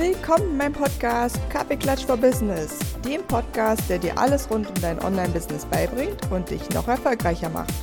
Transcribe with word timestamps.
Willkommen 0.00 0.52
in 0.52 0.56
meinem 0.56 0.72
Podcast 0.72 1.38
Kaffeeklatsch 1.50 2.06
for 2.06 2.16
Business, 2.16 2.78
dem 3.02 3.22
Podcast, 3.26 3.82
der 3.90 3.98
dir 3.98 4.16
alles 4.16 4.50
rund 4.50 4.66
um 4.66 4.74
dein 4.80 4.98
Online-Business 4.98 5.66
beibringt 5.66 6.18
und 6.30 6.48
dich 6.48 6.66
noch 6.70 6.88
erfolgreicher 6.88 7.50
macht. 7.50 7.74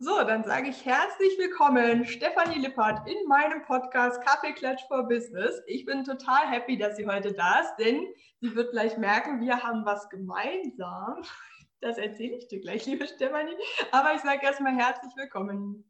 So, 0.00 0.24
dann 0.26 0.42
sage 0.42 0.70
ich 0.70 0.84
herzlich 0.84 1.38
willkommen, 1.38 2.04
Stefanie 2.04 2.58
Lippert, 2.58 3.08
in 3.08 3.28
meinem 3.28 3.62
Podcast 3.62 4.20
Kaffeeklatsch 4.26 4.82
for 4.88 5.06
Business. 5.06 5.62
Ich 5.68 5.84
bin 5.84 6.02
total 6.02 6.50
happy, 6.50 6.76
dass 6.76 6.96
sie 6.96 7.06
heute 7.06 7.32
da 7.34 7.60
ist, 7.60 7.76
denn 7.78 8.04
sie 8.40 8.52
wird 8.56 8.72
gleich 8.72 8.98
merken, 8.98 9.40
wir 9.40 9.62
haben 9.62 9.84
was 9.84 10.08
gemeinsam. 10.08 11.22
Das 11.80 11.96
erzähle 11.96 12.36
ich 12.36 12.48
dir 12.48 12.60
gleich, 12.60 12.86
liebe 12.86 13.06
Stefanie. 13.06 13.56
Aber 13.90 14.14
ich 14.14 14.20
sage 14.20 14.44
erstmal 14.44 14.76
herzlich 14.76 15.12
willkommen. 15.16 15.84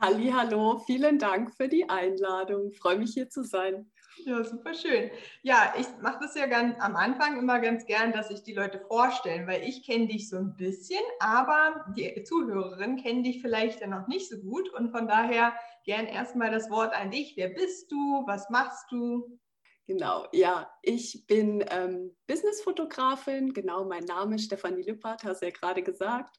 Halli, 0.00 0.30
hallo, 0.30 0.80
vielen 0.80 1.18
Dank 1.18 1.54
für 1.54 1.68
die 1.68 1.88
Einladung. 1.88 2.70
Ich 2.70 2.78
freue 2.78 2.98
mich 2.98 3.14
hier 3.14 3.30
zu 3.30 3.44
sein. 3.44 3.90
Ja, 4.24 4.42
super 4.44 4.74
schön. 4.74 5.10
Ja, 5.42 5.74
ich 5.78 5.86
mache 6.00 6.18
das 6.20 6.34
ja 6.34 6.46
ganz 6.46 6.76
am 6.80 6.96
Anfang 6.96 7.38
immer 7.38 7.60
ganz 7.60 7.84
gern, 7.86 8.12
dass 8.12 8.28
sich 8.28 8.42
die 8.42 8.54
Leute 8.54 8.80
vorstellen, 8.80 9.46
weil 9.46 9.62
ich 9.62 9.84
kenne 9.84 10.06
dich 10.06 10.28
so 10.28 10.36
ein 10.36 10.56
bisschen, 10.56 11.02
aber 11.20 11.84
die 11.96 12.22
Zuhörerinnen 12.22 13.02
kennen 13.02 13.22
dich 13.22 13.40
vielleicht 13.40 13.80
ja 13.80 13.86
noch 13.86 14.06
nicht 14.06 14.28
so 14.28 14.38
gut 14.38 14.68
und 14.70 14.90
von 14.90 15.08
daher 15.08 15.52
gern 15.84 16.06
erstmal 16.06 16.50
das 16.50 16.70
Wort 16.70 16.94
an 16.94 17.10
dich. 17.10 17.34
Wer 17.36 17.48
bist 17.48 17.90
du? 17.90 18.24
Was 18.26 18.50
machst 18.50 18.90
du? 18.90 19.38
Genau, 19.86 20.26
ja, 20.32 20.72
ich 20.80 21.26
bin 21.26 21.62
ähm, 21.70 22.16
Businessfotografin, 22.26 23.52
genau, 23.52 23.84
mein 23.84 24.04
Name 24.04 24.36
ist 24.36 24.46
Stefanie 24.46 24.82
Lippert, 24.82 25.24
hast 25.24 25.42
du 25.42 25.46
ja 25.46 25.52
gerade 25.52 25.82
gesagt, 25.82 26.36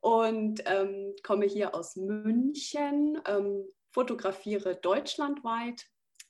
und 0.00 0.62
ähm, 0.66 1.14
komme 1.24 1.46
hier 1.46 1.74
aus 1.74 1.96
München, 1.96 3.20
ähm, 3.26 3.64
fotografiere 3.92 4.76
deutschlandweit 4.76 5.84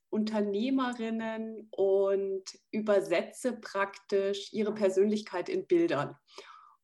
Unternehmerinnen 0.08 1.68
und 1.72 2.44
übersetze 2.70 3.52
praktisch 3.54 4.50
ihre 4.52 4.72
Persönlichkeit 4.72 5.50
in 5.50 5.66
Bildern. 5.66 6.16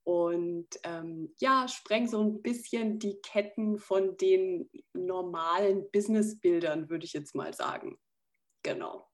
Und 0.04 0.68
ähm, 0.82 1.32
ja, 1.38 1.66
spreng 1.68 2.08
so 2.08 2.20
ein 2.20 2.42
bisschen 2.42 2.98
die 2.98 3.20
Ketten 3.22 3.78
von 3.78 4.16
den 4.16 4.68
normalen 4.92 5.90
Businessbildern, 5.92 6.90
würde 6.90 7.06
ich 7.06 7.12
jetzt 7.12 7.34
mal 7.34 7.54
sagen. 7.54 7.98
Genau. 8.64 9.11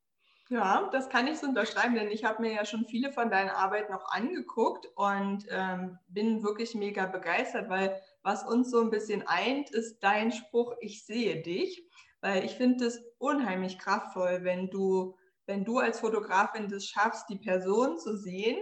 Ja, 0.51 0.89
das 0.93 1.11
kann 1.11 1.27
ich 1.27 1.39
so 1.39 1.47
unterschreiben, 1.47 1.95
denn 1.95 2.09
ich 2.11 2.25
habe 2.25 2.41
mir 2.41 2.53
ja 2.55 2.65
schon 2.65 2.87
viele 2.87 3.13
von 3.13 3.31
deinen 3.31 3.51
Arbeiten 3.51 3.93
noch 3.93 4.11
angeguckt 4.11 4.87
und 4.97 5.45
ähm, 5.51 5.99
bin 6.09 6.43
wirklich 6.43 6.75
mega 6.75 7.05
begeistert, 7.05 7.69
weil 7.69 8.01
was 8.23 8.45
uns 8.45 8.71
so 8.71 8.81
ein 8.81 8.89
bisschen 8.91 9.27
eint, 9.27 9.71
ist 9.71 9.99
dein 10.03 10.33
Spruch, 10.33 10.75
ich 10.81 11.05
sehe 11.05 11.43
dich, 11.43 11.87
weil 12.23 12.45
ich 12.47 12.53
finde 12.55 12.87
es 12.87 12.99
unheimlich 13.19 13.79
kraftvoll, 13.79 14.41
wenn 14.43 14.71
du, 14.71 15.17
wenn 15.45 15.67
du 15.67 15.79
als 15.81 16.01
Fotografin 16.01 16.69
das 16.69 16.87
schaffst, 16.87 17.29
die 17.29 17.39
Person 17.39 17.99
zu 17.99 18.17
sehen, 18.17 18.57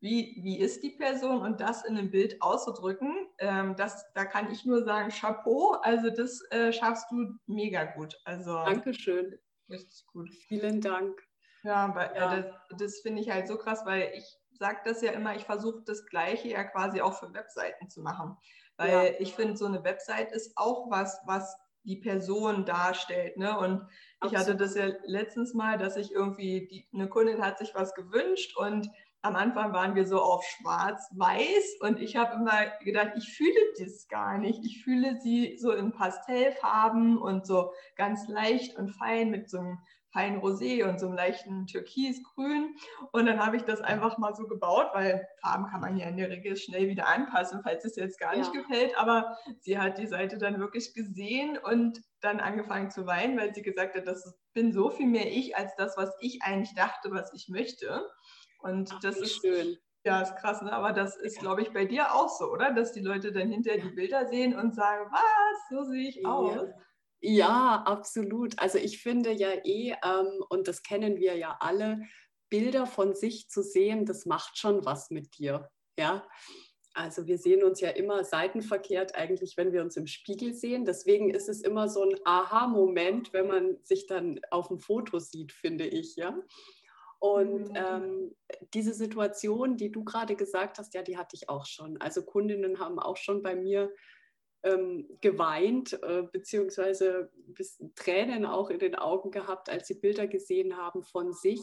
wie, 0.00 0.40
wie 0.42 0.58
ist 0.58 0.82
die 0.82 0.96
Person 0.96 1.40
und 1.42 1.60
das 1.60 1.84
in 1.84 1.96
einem 1.96 2.10
Bild 2.10 2.42
auszudrücken, 2.42 3.28
ähm, 3.38 3.76
das, 3.76 4.04
da 4.14 4.24
kann 4.24 4.50
ich 4.50 4.64
nur 4.64 4.82
sagen, 4.84 5.10
Chapeau, 5.10 5.72
also 5.82 6.10
das 6.10 6.40
äh, 6.50 6.72
schaffst 6.72 7.06
du 7.12 7.34
mega 7.46 7.84
gut. 7.84 8.16
Also, 8.24 8.56
Dankeschön. 8.62 9.40
Richtig 9.68 10.06
gut. 10.06 10.30
Vielen 10.46 10.80
Dank. 10.80 11.27
Ja, 11.62 11.86
aber 11.86 12.14
äh, 12.14 12.18
ja. 12.18 12.36
Das, 12.36 12.78
das 12.78 13.00
finde 13.00 13.22
ich 13.22 13.30
halt 13.30 13.48
so 13.48 13.56
krass, 13.56 13.82
weil 13.84 14.12
ich 14.14 14.38
sage 14.58 14.80
das 14.84 15.02
ja 15.02 15.12
immer, 15.12 15.36
ich 15.36 15.44
versuche 15.44 15.82
das 15.84 16.06
Gleiche 16.06 16.48
ja 16.48 16.64
quasi 16.64 17.00
auch 17.00 17.14
für 17.14 17.32
Webseiten 17.32 17.88
zu 17.88 18.02
machen. 18.02 18.36
Weil 18.76 18.90
ja. 18.90 19.12
ich 19.18 19.34
finde, 19.34 19.56
so 19.56 19.66
eine 19.66 19.82
Website 19.84 20.32
ist 20.32 20.52
auch 20.56 20.90
was, 20.90 21.20
was 21.26 21.56
die 21.84 21.96
Person 21.96 22.64
darstellt. 22.64 23.36
Ne? 23.36 23.58
Und 23.58 23.82
Absolut. 24.20 24.32
ich 24.32 24.36
hatte 24.38 24.56
das 24.56 24.74
ja 24.74 24.88
letztens 25.04 25.54
mal, 25.54 25.78
dass 25.78 25.96
ich 25.96 26.12
irgendwie, 26.12 26.66
die, 26.66 26.88
eine 26.92 27.08
Kundin 27.08 27.42
hat 27.42 27.58
sich 27.58 27.74
was 27.74 27.94
gewünscht 27.94 28.56
und 28.56 28.88
am 29.22 29.34
Anfang 29.34 29.72
waren 29.72 29.96
wir 29.96 30.06
so 30.06 30.20
auf 30.22 30.44
schwarz-weiß 30.44 31.78
und 31.80 32.00
ich 32.00 32.14
habe 32.14 32.36
immer 32.36 32.66
gedacht, 32.84 33.12
ich 33.16 33.36
fühle 33.36 33.72
das 33.78 34.06
gar 34.06 34.38
nicht. 34.38 34.64
Ich 34.64 34.84
fühle 34.84 35.18
sie 35.20 35.58
so 35.58 35.72
in 35.72 35.92
Pastellfarben 35.92 37.18
und 37.18 37.44
so 37.44 37.72
ganz 37.96 38.28
leicht 38.28 38.76
und 38.76 38.90
fein 38.90 39.30
mit 39.30 39.50
so 39.50 39.58
einem 39.58 39.78
feinen 40.12 40.40
Rosé 40.40 40.88
und 40.88 40.98
so 40.98 41.06
einem 41.06 41.16
leichten 41.16 41.66
Türkisgrün. 41.66 42.76
Und 43.12 43.26
dann 43.26 43.44
habe 43.44 43.56
ich 43.56 43.62
das 43.62 43.80
einfach 43.80 44.18
mal 44.18 44.34
so 44.34 44.46
gebaut, 44.46 44.88
weil 44.92 45.26
Farben 45.42 45.66
kann 45.66 45.80
man 45.80 45.96
ja 45.96 46.06
in 46.08 46.16
der 46.16 46.30
Regel 46.30 46.56
schnell 46.56 46.88
wieder 46.88 47.08
anpassen, 47.08 47.60
falls 47.62 47.84
es 47.84 47.96
jetzt 47.96 48.18
gar 48.18 48.36
nicht 48.36 48.54
ja. 48.54 48.62
gefällt. 48.62 48.96
Aber 48.98 49.36
sie 49.60 49.78
hat 49.78 49.98
die 49.98 50.06
Seite 50.06 50.38
dann 50.38 50.58
wirklich 50.58 50.94
gesehen 50.94 51.58
und 51.58 52.00
dann 52.20 52.40
angefangen 52.40 52.90
zu 52.90 53.06
weinen, 53.06 53.38
weil 53.38 53.54
sie 53.54 53.62
gesagt 53.62 53.96
hat, 53.96 54.06
das 54.06 54.34
bin 54.54 54.72
so 54.72 54.90
viel 54.90 55.06
mehr 55.06 55.30
ich 55.30 55.56
als 55.56 55.74
das, 55.76 55.96
was 55.96 56.16
ich 56.20 56.40
eigentlich 56.42 56.74
dachte, 56.74 57.10
was 57.10 57.32
ich 57.34 57.48
möchte. 57.48 58.08
Und 58.60 58.90
Ach, 58.92 59.00
das 59.00 59.18
ist 59.18 59.40
schön. 59.40 59.76
Ja, 60.04 60.22
ist 60.22 60.36
krass, 60.36 60.62
ne? 60.62 60.72
aber 60.72 60.92
das 60.92 61.16
ist, 61.16 61.38
glaube 61.40 61.60
ich, 61.60 61.72
bei 61.72 61.84
dir 61.84 62.14
auch 62.14 62.28
so, 62.28 62.46
oder? 62.46 62.72
Dass 62.72 62.92
die 62.92 63.00
Leute 63.02 63.32
dann 63.32 63.50
hinterher 63.50 63.82
die 63.82 63.94
Bilder 63.94 64.26
sehen 64.28 64.56
und 64.56 64.74
sagen, 64.74 65.10
was, 65.10 65.68
so 65.70 65.84
sehe 65.84 66.08
ich 66.08 66.24
aus. 66.24 66.54
Ja. 66.54 66.74
Ja, 67.20 67.82
absolut. 67.86 68.58
Also 68.58 68.78
ich 68.78 69.02
finde 69.02 69.32
ja 69.32 69.50
eh, 69.64 69.94
ähm, 70.04 70.44
und 70.48 70.68
das 70.68 70.82
kennen 70.82 71.16
wir 71.16 71.36
ja 71.36 71.56
alle, 71.60 72.00
Bilder 72.50 72.86
von 72.86 73.14
sich 73.14 73.48
zu 73.48 73.62
sehen, 73.62 74.06
das 74.06 74.26
macht 74.26 74.58
schon 74.58 74.84
was 74.84 75.10
mit 75.10 75.38
dir. 75.38 75.68
Ja. 75.98 76.26
Also 76.94 77.26
wir 77.26 77.38
sehen 77.38 77.62
uns 77.62 77.80
ja 77.80 77.90
immer 77.90 78.24
seitenverkehrt 78.24 79.14
eigentlich, 79.14 79.56
wenn 79.56 79.72
wir 79.72 79.82
uns 79.82 79.96
im 79.96 80.06
Spiegel 80.06 80.54
sehen. 80.54 80.84
Deswegen 80.84 81.30
ist 81.30 81.48
es 81.48 81.60
immer 81.60 81.88
so 81.88 82.02
ein 82.02 82.18
Aha-Moment, 82.24 83.32
wenn 83.32 83.46
man 83.46 83.78
sich 83.84 84.06
dann 84.06 84.40
auf 84.50 84.68
dem 84.68 84.80
Foto 84.80 85.18
sieht, 85.18 85.52
finde 85.52 85.86
ich, 85.86 86.16
ja. 86.16 86.36
Und 87.20 87.70
mhm. 87.70 87.76
ähm, 87.76 88.36
diese 88.74 88.94
Situation, 88.94 89.76
die 89.76 89.92
du 89.92 90.04
gerade 90.04 90.36
gesagt 90.36 90.78
hast, 90.78 90.94
ja, 90.94 91.02
die 91.02 91.18
hatte 91.18 91.36
ich 91.36 91.48
auch 91.48 91.66
schon. 91.66 92.00
Also 92.00 92.22
Kundinnen 92.22 92.78
haben 92.78 92.98
auch 92.98 93.16
schon 93.16 93.42
bei 93.42 93.54
mir 93.54 93.92
ähm, 94.62 95.06
geweint, 95.20 96.00
äh, 96.02 96.24
beziehungsweise 96.32 97.30
Tränen 97.94 98.44
auch 98.44 98.70
in 98.70 98.78
den 98.78 98.94
Augen 98.94 99.30
gehabt, 99.30 99.68
als 99.70 99.86
sie 99.86 99.94
Bilder 99.94 100.26
gesehen 100.26 100.76
haben 100.76 101.02
von 101.02 101.32
sich, 101.32 101.60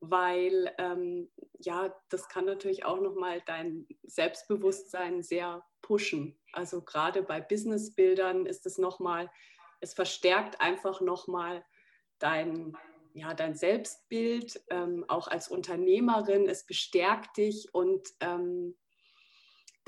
weil 0.00 0.72
ähm, 0.78 1.30
ja, 1.58 1.92
das 2.08 2.28
kann 2.28 2.44
natürlich 2.44 2.84
auch 2.84 3.00
nochmal 3.00 3.42
dein 3.46 3.86
Selbstbewusstsein 4.04 5.22
sehr 5.22 5.64
pushen. 5.82 6.38
Also 6.52 6.82
gerade 6.82 7.22
bei 7.22 7.40
Businessbildern 7.40 8.46
ist 8.46 8.66
es 8.66 8.78
nochmal, 8.78 9.30
es 9.80 9.94
verstärkt 9.94 10.60
einfach 10.60 11.00
nochmal 11.00 11.64
dein, 12.20 12.76
ja, 13.14 13.34
dein 13.34 13.54
Selbstbild, 13.54 14.60
ähm, 14.70 15.04
auch 15.08 15.26
als 15.26 15.48
Unternehmerin, 15.48 16.48
es 16.48 16.64
bestärkt 16.64 17.36
dich 17.36 17.68
und 17.72 18.08
ähm, 18.20 18.76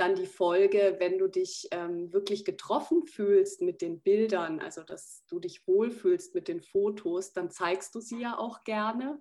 dann 0.01 0.15
die 0.15 0.27
Folge, 0.27 0.97
wenn 0.99 1.19
du 1.19 1.29
dich 1.29 1.69
ähm, 1.73 2.13
wirklich 2.13 2.45
getroffen 2.45 3.05
fühlst 3.05 3.61
mit 3.61 3.83
den 3.83 4.01
Bildern, 4.01 4.61
also 4.61 4.83
dass 4.83 5.25
du 5.29 5.39
dich 5.39 5.67
wohlfühlst 5.67 6.35
mit 6.35 6.49
den 6.49 6.63
Fotos, 6.63 7.33
dann 7.33 7.51
zeigst 7.51 7.95
du 7.95 8.01
sie 8.01 8.21
ja 8.21 8.39
auch 8.39 8.65
gerne. 8.65 9.21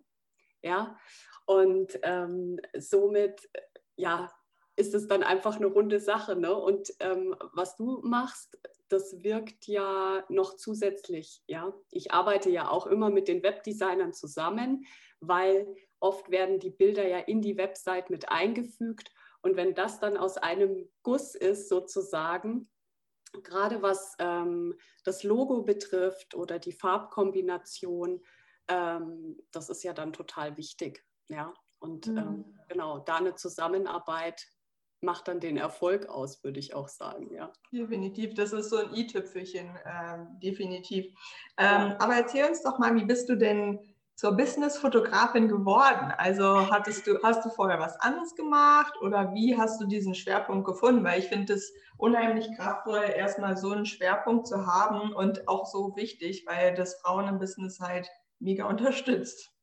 Ja, 0.62 0.98
und 1.46 2.00
ähm, 2.04 2.60
somit, 2.78 3.50
ja, 3.96 4.32
ist 4.76 4.94
es 4.94 5.08
dann 5.08 5.24
einfach 5.24 5.58
eine 5.58 5.66
runde 5.66 6.00
Sache. 6.00 6.36
Ne? 6.36 6.56
Und 6.56 6.94
ähm, 7.00 7.36
was 7.54 7.76
du 7.76 8.00
machst, 8.04 8.58
das 8.88 9.24
wirkt 9.24 9.68
ja 9.68 10.24
noch 10.30 10.56
zusätzlich. 10.56 11.44
Ja, 11.48 11.74
ich 11.92 12.12
arbeite 12.12 12.50
ja 12.50 12.70
auch 12.70 12.88
immer 12.88 13.10
mit 13.10 13.28
den 13.28 13.44
Webdesignern 13.44 14.14
zusammen, 14.14 14.86
weil 15.20 15.68
oft 16.00 16.32
werden 16.32 16.60
die 16.60 16.70
Bilder 16.70 17.08
ja 17.08 17.20
in 17.20 17.42
die 17.42 17.58
Website 17.58 18.10
mit 18.10 18.30
eingefügt 18.30 19.12
und 19.42 19.56
wenn 19.56 19.74
das 19.74 20.00
dann 20.00 20.18
aus 20.18 20.38
einem 20.38 20.90
Guss 21.04 21.36
ist, 21.36 21.70
sozusagen, 21.70 22.70
gerade 23.44 23.82
was 23.82 24.16
ähm, 24.20 24.76
das 25.04 25.24
Logo 25.24 25.64
betrifft 25.64 26.36
oder 26.36 26.60
die 26.60 26.74
Farbkombination, 26.74 28.22
ähm, 28.68 29.38
das 29.52 29.70
ist 29.70 29.84
ja 29.84 29.94
dann 29.94 30.14
total 30.14 30.58
wichtig. 30.58 31.06
Ja, 31.28 31.54
und 31.80 32.08
mhm. 32.08 32.18
ähm, 32.18 32.60
genau, 32.68 33.00
da 33.00 33.18
eine 33.18 33.36
Zusammenarbeit 33.36 34.48
macht 35.02 35.28
dann 35.30 35.40
den 35.40 35.58
Erfolg 35.58 36.08
aus, 36.10 36.44
würde 36.44 36.60
ich 36.60 36.74
auch 36.74 36.90
sagen, 36.90 37.34
ja. 37.34 37.54
Definitiv, 37.72 38.34
das 38.34 38.52
ist 38.52 38.70
so 38.70 38.78
ein 38.78 38.94
i-Tüpfelchen, 38.94 39.76
äh, 39.86 40.18
definitiv. 40.44 41.06
Ähm, 41.58 41.96
aber 42.00 42.16
erzähl 42.16 42.46
uns 42.46 42.64
doch 42.64 42.80
mal, 42.80 42.94
wie 42.96 43.06
bist 43.06 43.30
du 43.30 43.38
denn 43.38 43.89
zur 44.20 44.34
Business-Fotografin 44.34 45.48
geworden? 45.48 46.12
Also 46.18 46.70
hattest 46.70 47.08
du, 47.08 47.24
hast 47.24 47.46
du 47.46 47.50
vorher 47.50 47.80
was 47.80 47.98
anderes 48.02 48.36
gemacht 48.36 48.94
oder 49.00 49.34
wie 49.34 49.58
hast 49.58 49.80
du 49.80 49.88
diesen 49.88 50.14
Schwerpunkt 50.14 50.68
gefunden? 50.68 51.06
Weil 51.06 51.20
ich 51.20 51.28
finde 51.28 51.54
es 51.54 51.72
unheimlich 51.98 52.50
kraftvoll, 52.58 53.06
erstmal 53.16 53.56
so 53.56 53.72
einen 53.72 53.86
Schwerpunkt 53.86 54.46
zu 54.46 54.68
haben 54.68 55.14
und 55.14 55.48
auch 55.48 55.66
so 55.66 55.96
wichtig, 55.96 56.44
weil 56.46 56.74
das 56.74 57.00
Frauen 57.00 57.30
im 57.30 57.40
Business 57.40 57.80
halt 57.80 58.10
mega 58.40 58.66
unterstützt. 58.68 59.54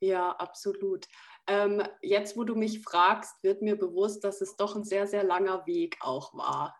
Ja, 0.00 0.30
absolut. 0.30 1.06
Ähm, 1.46 1.82
jetzt, 2.00 2.34
wo 2.34 2.44
du 2.44 2.54
mich 2.54 2.82
fragst, 2.82 3.42
wird 3.42 3.60
mir 3.60 3.76
bewusst, 3.76 4.24
dass 4.24 4.40
es 4.40 4.56
doch 4.56 4.74
ein 4.74 4.84
sehr, 4.84 5.06
sehr 5.06 5.22
langer 5.22 5.66
Weg 5.66 5.98
auch 6.00 6.32
war. 6.32 6.74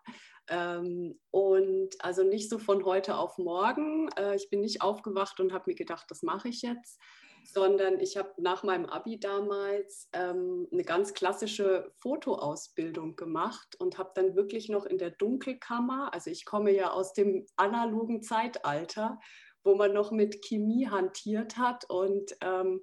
Ähm, 0.49 1.19
und 1.31 1.89
also 1.99 2.23
nicht 2.23 2.49
so 2.49 2.57
von 2.59 2.83
heute 2.85 3.15
auf 3.17 3.37
morgen. 3.37 4.09
Äh, 4.17 4.35
ich 4.35 4.49
bin 4.49 4.61
nicht 4.61 4.81
aufgewacht 4.81 5.39
und 5.39 5.53
habe 5.53 5.65
mir 5.67 5.75
gedacht, 5.75 6.05
das 6.09 6.21
mache 6.21 6.49
ich 6.49 6.61
jetzt, 6.61 6.99
sondern 7.45 7.99
ich 7.99 8.17
habe 8.17 8.33
nach 8.37 8.63
meinem 8.63 8.85
Abi 8.85 9.19
damals 9.19 10.09
ähm, 10.13 10.67
eine 10.71 10.83
ganz 10.83 11.13
klassische 11.13 11.91
Fotoausbildung 11.99 13.15
gemacht 13.15 13.75
und 13.79 13.97
habe 13.97 14.11
dann 14.15 14.35
wirklich 14.35 14.69
noch 14.69 14.85
in 14.85 14.97
der 14.97 15.11
Dunkelkammer, 15.11 16.13
also 16.13 16.29
ich 16.29 16.45
komme 16.45 16.71
ja 16.71 16.91
aus 16.91 17.13
dem 17.13 17.45
analogen 17.55 18.21
Zeitalter, 18.21 19.19
wo 19.63 19.75
man 19.75 19.93
noch 19.93 20.11
mit 20.11 20.41
Chemie 20.43 20.87
hantiert 20.89 21.57
hat 21.57 21.89
und 21.89 22.35
ähm, 22.41 22.81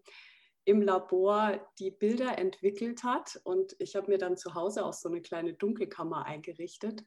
im 0.64 0.82
Labor 0.82 1.58
die 1.78 1.90
Bilder 1.90 2.38
entwickelt 2.38 3.02
hat. 3.02 3.40
Und 3.44 3.74
ich 3.78 3.96
habe 3.96 4.10
mir 4.10 4.18
dann 4.18 4.36
zu 4.36 4.54
Hause 4.54 4.84
auch 4.84 4.92
so 4.92 5.08
eine 5.08 5.22
kleine 5.22 5.54
Dunkelkammer 5.54 6.26
eingerichtet. 6.26 7.02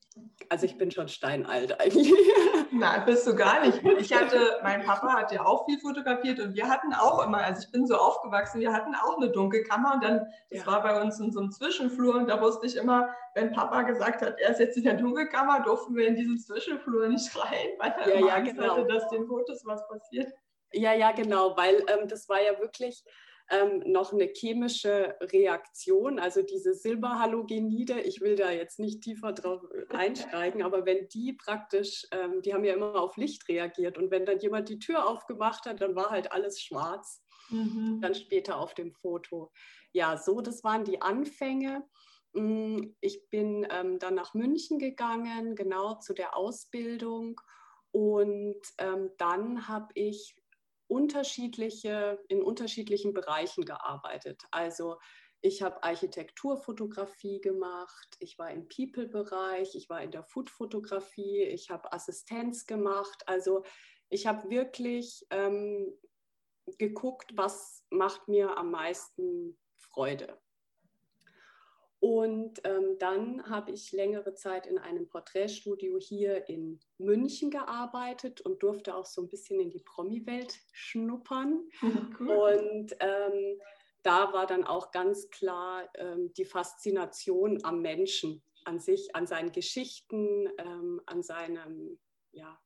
Also 0.50 0.66
ich 0.66 0.78
bin 0.78 0.92
schon 0.92 1.08
steinalt 1.08 1.80
eigentlich. 1.80 2.12
Nein, 2.72 3.06
bist 3.06 3.28
du 3.28 3.36
gar 3.36 3.66
nicht. 3.66 3.82
Ich 4.00 4.14
hatte, 4.14 4.60
mein 4.64 4.84
Papa 4.84 5.14
hat 5.14 5.32
ja 5.32 5.46
auch 5.46 5.66
viel 5.66 5.80
fotografiert 5.80 6.40
und 6.40 6.56
wir 6.56 6.68
hatten 6.68 6.94
auch 6.94 7.26
immer, 7.26 7.38
also 7.38 7.62
ich 7.64 7.72
bin 7.72 7.86
so 7.86 7.96
aufgewachsen, 7.96 8.60
wir 8.60 8.74
hatten 8.74 8.96
auch 8.96 9.18
eine 9.18 9.30
Dunkelkammer 9.30 9.94
und 9.94 10.04
dann, 10.04 10.26
das 10.50 10.62
ja. 10.62 10.68
war 10.68 10.82
bei 10.82 11.00
uns 11.00 11.20
in 11.20 11.32
so 11.32 11.40
einem 11.40 11.52
Zwischenflur 11.52 12.16
und 12.16 12.28
da 12.28 12.42
wusste 12.42 12.66
ich 12.66 12.76
immer, 12.76 13.14
wenn 13.36 13.52
Papa 13.52 13.84
gesagt 13.84 14.24
hat, 14.24 14.40
er 14.40 14.50
ist 14.50 14.60
jetzt 14.60 14.78
in 14.78 14.84
der 14.84 14.96
Dunkelkammer, 14.96 15.62
durften 15.62 15.96
wir 15.96 16.08
in 16.08 16.16
diesen 16.16 16.40
Zwischenflur 16.40 17.08
nicht 17.08 17.36
rein, 17.40 17.68
weil 17.78 17.94
er 18.00 18.20
ja, 18.20 18.28
ja, 18.28 18.34
Angst 18.36 18.56
genau. 18.56 18.76
hatte, 18.76 18.88
dass 18.88 19.08
den 19.10 19.28
Fotos 19.28 19.64
was 19.66 19.88
passiert. 19.88 20.34
Ja, 20.74 20.94
ja, 20.94 21.12
genau, 21.12 21.56
weil 21.56 21.86
ähm, 21.88 22.08
das 22.08 22.28
war 22.28 22.42
ja 22.42 22.60
wirklich 22.60 23.04
ähm, 23.50 23.84
noch 23.86 24.14
eine 24.14 24.26
chemische 24.26 25.16
Reaktion, 25.22 26.20
also 26.20 26.42
diese 26.42 26.74
Silberhalogenide. 26.74 28.02
Ich 28.02 28.22
will 28.22 28.36
da 28.36 28.52
jetzt 28.52 28.80
nicht 28.80 29.02
tiefer 29.02 29.34
drauf 29.34 29.62
einsteigen, 29.90 30.64
aber 30.64 30.86
wenn 30.86 31.08
die 31.10 31.34
praktisch, 31.34 32.08
ähm, 32.12 32.42
die 32.42 32.54
haben 32.54 32.64
ja 32.64 32.74
immer 32.74 32.96
auf 32.96 33.18
Licht 33.18 33.48
reagiert 33.50 33.98
und 33.98 34.12
wenn 34.12 34.26
dann 34.26 34.40
jemand 34.40 34.70
die 34.70 34.80
Tür 34.80 35.08
aufgemacht 35.08 35.66
hat, 35.66 35.82
dann 35.82 35.96
war 35.96 36.10
halt 36.10 36.32
alles 36.32 36.62
schwarz. 36.62 37.22
Mhm. 37.50 38.00
Dann 38.02 38.16
später 38.16 38.58
auf 38.58 38.74
dem 38.74 38.94
Foto. 38.94 39.52
Ja, 39.92 40.18
so, 40.18 40.42
das 40.42 40.64
waren 40.64 40.86
die 40.86 41.02
Anfänge. 41.02 41.84
Mm, 42.34 42.96
ich 43.02 43.30
bin 43.30 43.68
ähm, 43.70 44.00
dann 44.00 44.16
nach 44.16 44.34
München 44.34 44.80
gegangen, 44.80 45.56
genau 45.56 45.96
zu 45.96 46.14
der 46.14 46.36
Ausbildung. 46.36 47.40
Und 47.92 48.62
ähm, 48.80 49.12
dann 49.18 49.68
habe 49.68 49.90
ich 49.94 50.36
unterschiedliche, 50.94 52.24
in 52.28 52.44
unterschiedlichen 52.44 53.14
Bereichen 53.14 53.66
gearbeitet. 53.66 54.44
Also 54.52 54.98
ich 55.42 55.64
habe 55.64 55.84
Architekturfotografie 55.84 57.42
gemacht, 57.42 58.16
ich 58.20 58.38
war 58.38 58.52
im 58.52 58.68
People-Bereich, 58.68 59.74
ich 59.74 59.90
war 59.90 60.04
in 60.04 60.12
der 60.12 60.24
Food-Fotografie, 60.24 61.42
ich 61.42 61.72
habe 61.72 61.92
Assistenz 61.92 62.68
gemacht. 62.68 63.24
Also 63.26 63.64
ich 64.10 64.28
habe 64.28 64.52
wirklich 64.52 65.26
ähm, 65.32 65.92
geguckt, 66.78 67.32
was 67.36 67.84
macht 67.90 68.28
mir 68.28 68.56
am 68.56 68.70
meisten 68.70 69.60
Freude. 69.80 70.40
Und 72.04 72.60
ähm, 72.66 72.98
dann 73.00 73.50
habe 73.50 73.72
ich 73.72 73.94
längere 73.94 74.34
Zeit 74.34 74.68
in 74.68 74.78
einem 74.78 75.08
Porträtstudio 75.08 75.98
hier 76.00 76.50
in 76.50 76.82
München 76.98 77.50
gearbeitet 77.50 78.42
und 78.42 78.62
durfte 78.62 78.94
auch 78.94 79.06
so 79.06 79.22
ein 79.22 79.30
bisschen 79.30 79.62
in 79.62 79.70
die 79.70 79.80
Promi-Welt 79.80 80.60
schnuppern. 80.74 81.66
Cool. 82.20 82.30
Und 82.30 82.94
ähm, 83.00 83.58
da 84.02 84.34
war 84.34 84.46
dann 84.48 84.66
auch 84.66 84.92
ganz 84.92 85.30
klar 85.30 85.90
ähm, 85.96 86.34
die 86.34 86.44
Faszination 86.44 87.64
am 87.64 87.82
Menschen, 87.82 88.44
an 88.66 88.80
sich, 88.80 89.16
an 89.16 89.26
seinen 89.26 89.54
Geschichten, 89.54 90.50
ähm, 90.58 91.00
an, 91.06 91.24
seinem, 91.24 92.02
ja, 92.34 92.60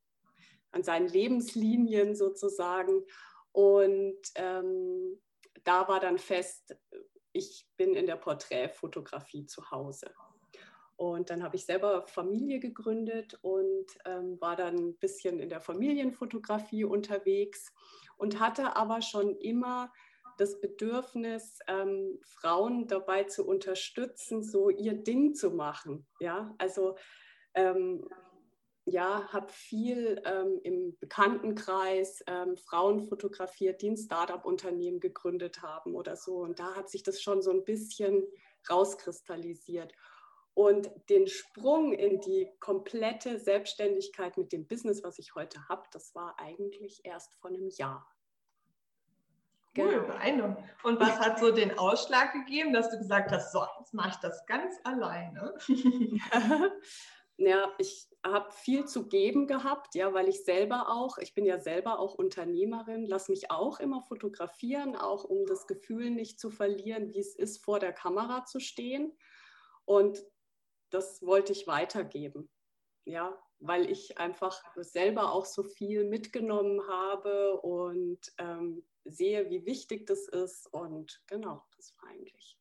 an 0.72 0.81
seinen 0.81 1.10
Lebenslinien 1.10 2.16
sozusagen. 2.16 3.06
Und 3.51 4.18
ähm, 4.34 5.22
da 5.63 5.88
war 5.88 6.00
dann 6.00 6.18
fest, 6.18 6.75
ich 7.38 7.68
bin 7.78 7.94
in 7.94 8.07
der 8.07 8.16
Porträtfotografie 8.16 9.45
zu 9.45 9.72
Hause. 9.72 10.12
Und 10.95 11.30
dann 11.30 11.44
habe 11.44 11.56
ich 11.56 11.66
selber 11.66 12.07
Familie 12.07 12.60
gegründet 12.60 13.38
und 13.44 13.86
ähm, 14.06 14.42
war 14.42 14.56
dann 14.56 14.75
ein 14.75 14.98
bisschen 14.98 15.39
in 15.39 15.48
der 15.48 15.62
Familienfotografie 15.62 16.86
unterwegs 16.86 17.72
und 18.18 18.39
hatte 18.39 18.75
aber 18.75 19.04
schon 19.04 19.36
immer 19.38 19.94
das 20.39 20.60
Bedürfnis, 20.60 21.60
ähm, 21.68 22.19
Frauen 22.24 22.88
dabei 22.88 23.24
zu 23.25 23.45
unterstützen, 23.45 24.44
so 24.44 24.69
ihr 24.69 24.94
Ding 24.95 25.36
zu 25.36 25.51
machen. 25.51 26.07
Ja, 26.19 26.56
also 26.57 26.95
ähm, 27.54 28.07
ja, 28.89 29.28
habe 29.34 29.51
viel 29.51 30.22
ähm, 30.25 30.62
im 30.63 30.98
Bekanntenkreis 31.00 32.24
ähm, 32.25 32.56
Frauen 32.56 33.04
fotografiert, 33.04 33.81
die 33.81 33.89
ein 33.89 33.98
Startup-Unternehmen 33.98 35.01
gegründet 35.01 35.62
haben 35.62 35.94
oder 35.94 36.16
so. 36.16 36.38
Und 36.38 36.60
da 36.60 36.74
hat 36.74 36.89
sich 36.89 37.04
das 37.04 37.22
schon 37.22 37.42
so 37.42 37.51
ein 37.51 37.66
bisschen 37.66 38.24
rauskristallisiert. 38.69 39.92
Und 40.54 40.89
den 41.10 41.28
Sprung 41.28 41.92
in 41.92 42.22
die 42.22 42.50
komplette 42.62 43.39
Selbstständigkeit 43.39 44.38
mit 44.38 44.54
dem 44.54 44.66
Business, 44.66 45.04
was 45.04 45.19
ich 45.19 45.36
heute 45.36 45.68
habe, 45.68 45.84
das 45.92 46.16
war 46.16 46.39
eigentlich 46.39 47.01
erst 47.04 47.36
vor 47.36 47.50
einem 47.50 47.68
Jahr. 47.68 48.10
Cool, 49.78 49.89
genau. 49.89 50.07
beeindruckend. 50.07 50.57
Und 50.84 51.00
was 51.01 51.19
hat 51.19 51.39
so 51.39 51.51
den 51.51 51.78
Ausschlag 51.78 52.31
gegeben, 52.31 52.72
dass 52.72 52.89
du 52.89 52.98
gesagt 52.98 53.31
hast, 53.31 53.51
so, 53.51 53.66
jetzt 53.80 53.94
mache 53.94 54.12
ich 54.12 54.16
das 54.16 54.45
ganz 54.45 54.75
alleine? 54.86 55.54
ja, 57.38 57.72
ich 57.78 58.10
habe 58.25 58.51
viel 58.51 58.86
zu 58.86 59.07
geben 59.07 59.48
gehabt, 59.48 59.94
ja, 59.95 60.13
weil 60.13 60.28
ich 60.28 60.44
selber 60.44 60.89
auch, 60.89 61.18
ich 61.19 61.36
bin 61.36 61.45
ja 61.45 61.60
selber 61.60 62.00
auch 62.00 62.16
Unternehmerin, 62.16 63.06
lass 63.06 63.30
mich 63.30 63.51
auch 63.51 63.80
immer 63.80 64.01
fotografieren, 64.01 64.95
auch 64.95 65.24
um 65.24 65.45
das 65.45 65.68
Gefühl 65.68 66.10
nicht 66.10 66.39
zu 66.39 66.50
verlieren, 66.50 67.13
wie 67.13 67.19
es 67.19 67.36
ist, 67.36 67.63
vor 67.63 67.80
der 67.80 67.94
Kamera 67.94 68.45
zu 68.45 68.60
stehen. 68.60 69.16
Und 69.86 70.24
das 70.89 71.22
wollte 71.22 71.51
ich 71.51 71.68
weitergeben, 71.68 72.50
ja, 73.06 73.38
weil 73.60 73.89
ich 73.89 74.18
einfach 74.18 74.63
selber 74.78 75.31
auch 75.31 75.45
so 75.45 75.63
viel 75.63 76.06
mitgenommen 76.06 76.88
habe 76.88 77.62
und 77.62 78.19
ähm, 78.39 78.84
sehe, 79.06 79.50
wie 79.50 79.66
wichtig 79.66 80.07
das 80.07 80.28
ist. 80.28 80.68
Und 80.74 81.22
genau, 81.28 81.63
das 81.75 81.95
war 81.98 82.10
eigentlich. 82.10 82.56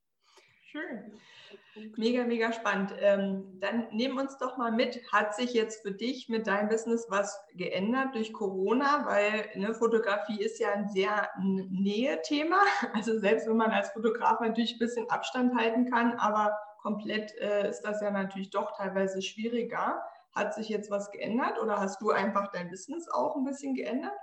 Schön. 0.76 1.93
Mega, 1.96 2.25
mega 2.25 2.52
spannend. 2.52 2.94
Ähm, 3.00 3.58
dann 3.61 3.88
nehmen 3.93 4.19
uns 4.19 4.38
doch 4.38 4.56
mal 4.56 4.73
mit. 4.73 5.00
Hat 5.12 5.34
sich 5.34 5.52
jetzt 5.52 5.83
für 5.83 5.92
dich 5.92 6.28
mit 6.28 6.47
deinem 6.47 6.68
Business 6.68 7.06
was 7.09 7.38
geändert 7.54 8.14
durch 8.14 8.33
Corona? 8.33 9.04
Weil 9.06 9.50
ne, 9.54 9.75
Fotografie 9.75 10.40
ist 10.40 10.59
ja 10.59 10.73
ein 10.73 10.88
sehr 10.88 11.30
Nähe-Thema. 11.38 12.61
Also 12.95 13.18
selbst 13.18 13.49
wenn 13.49 13.56
man 13.56 13.71
als 13.71 13.90
Fotograf 13.90 14.40
natürlich 14.40 14.75
ein 14.75 14.78
bisschen 14.78 15.09
Abstand 15.11 15.54
halten 15.54 15.90
kann, 15.90 16.14
aber 16.14 16.59
komplett 16.80 17.35
äh, 17.38 17.68
ist 17.68 17.83
das 17.83 18.00
ja 18.00 18.11
natürlich 18.11 18.50
doch 18.50 18.76
teilweise 18.76 19.21
schwieriger. 19.23 20.02
Hat 20.35 20.54
sich 20.54 20.68
jetzt 20.68 20.90
was 20.90 21.11
geändert 21.11 21.59
oder 21.61 21.78
hast 21.78 22.00
du 22.00 22.11
einfach 22.11 22.50
dein 22.52 22.71
Business 22.71 23.09
auch 23.09 23.37
ein 23.37 23.45
bisschen 23.45 23.75
geändert? 23.75 24.16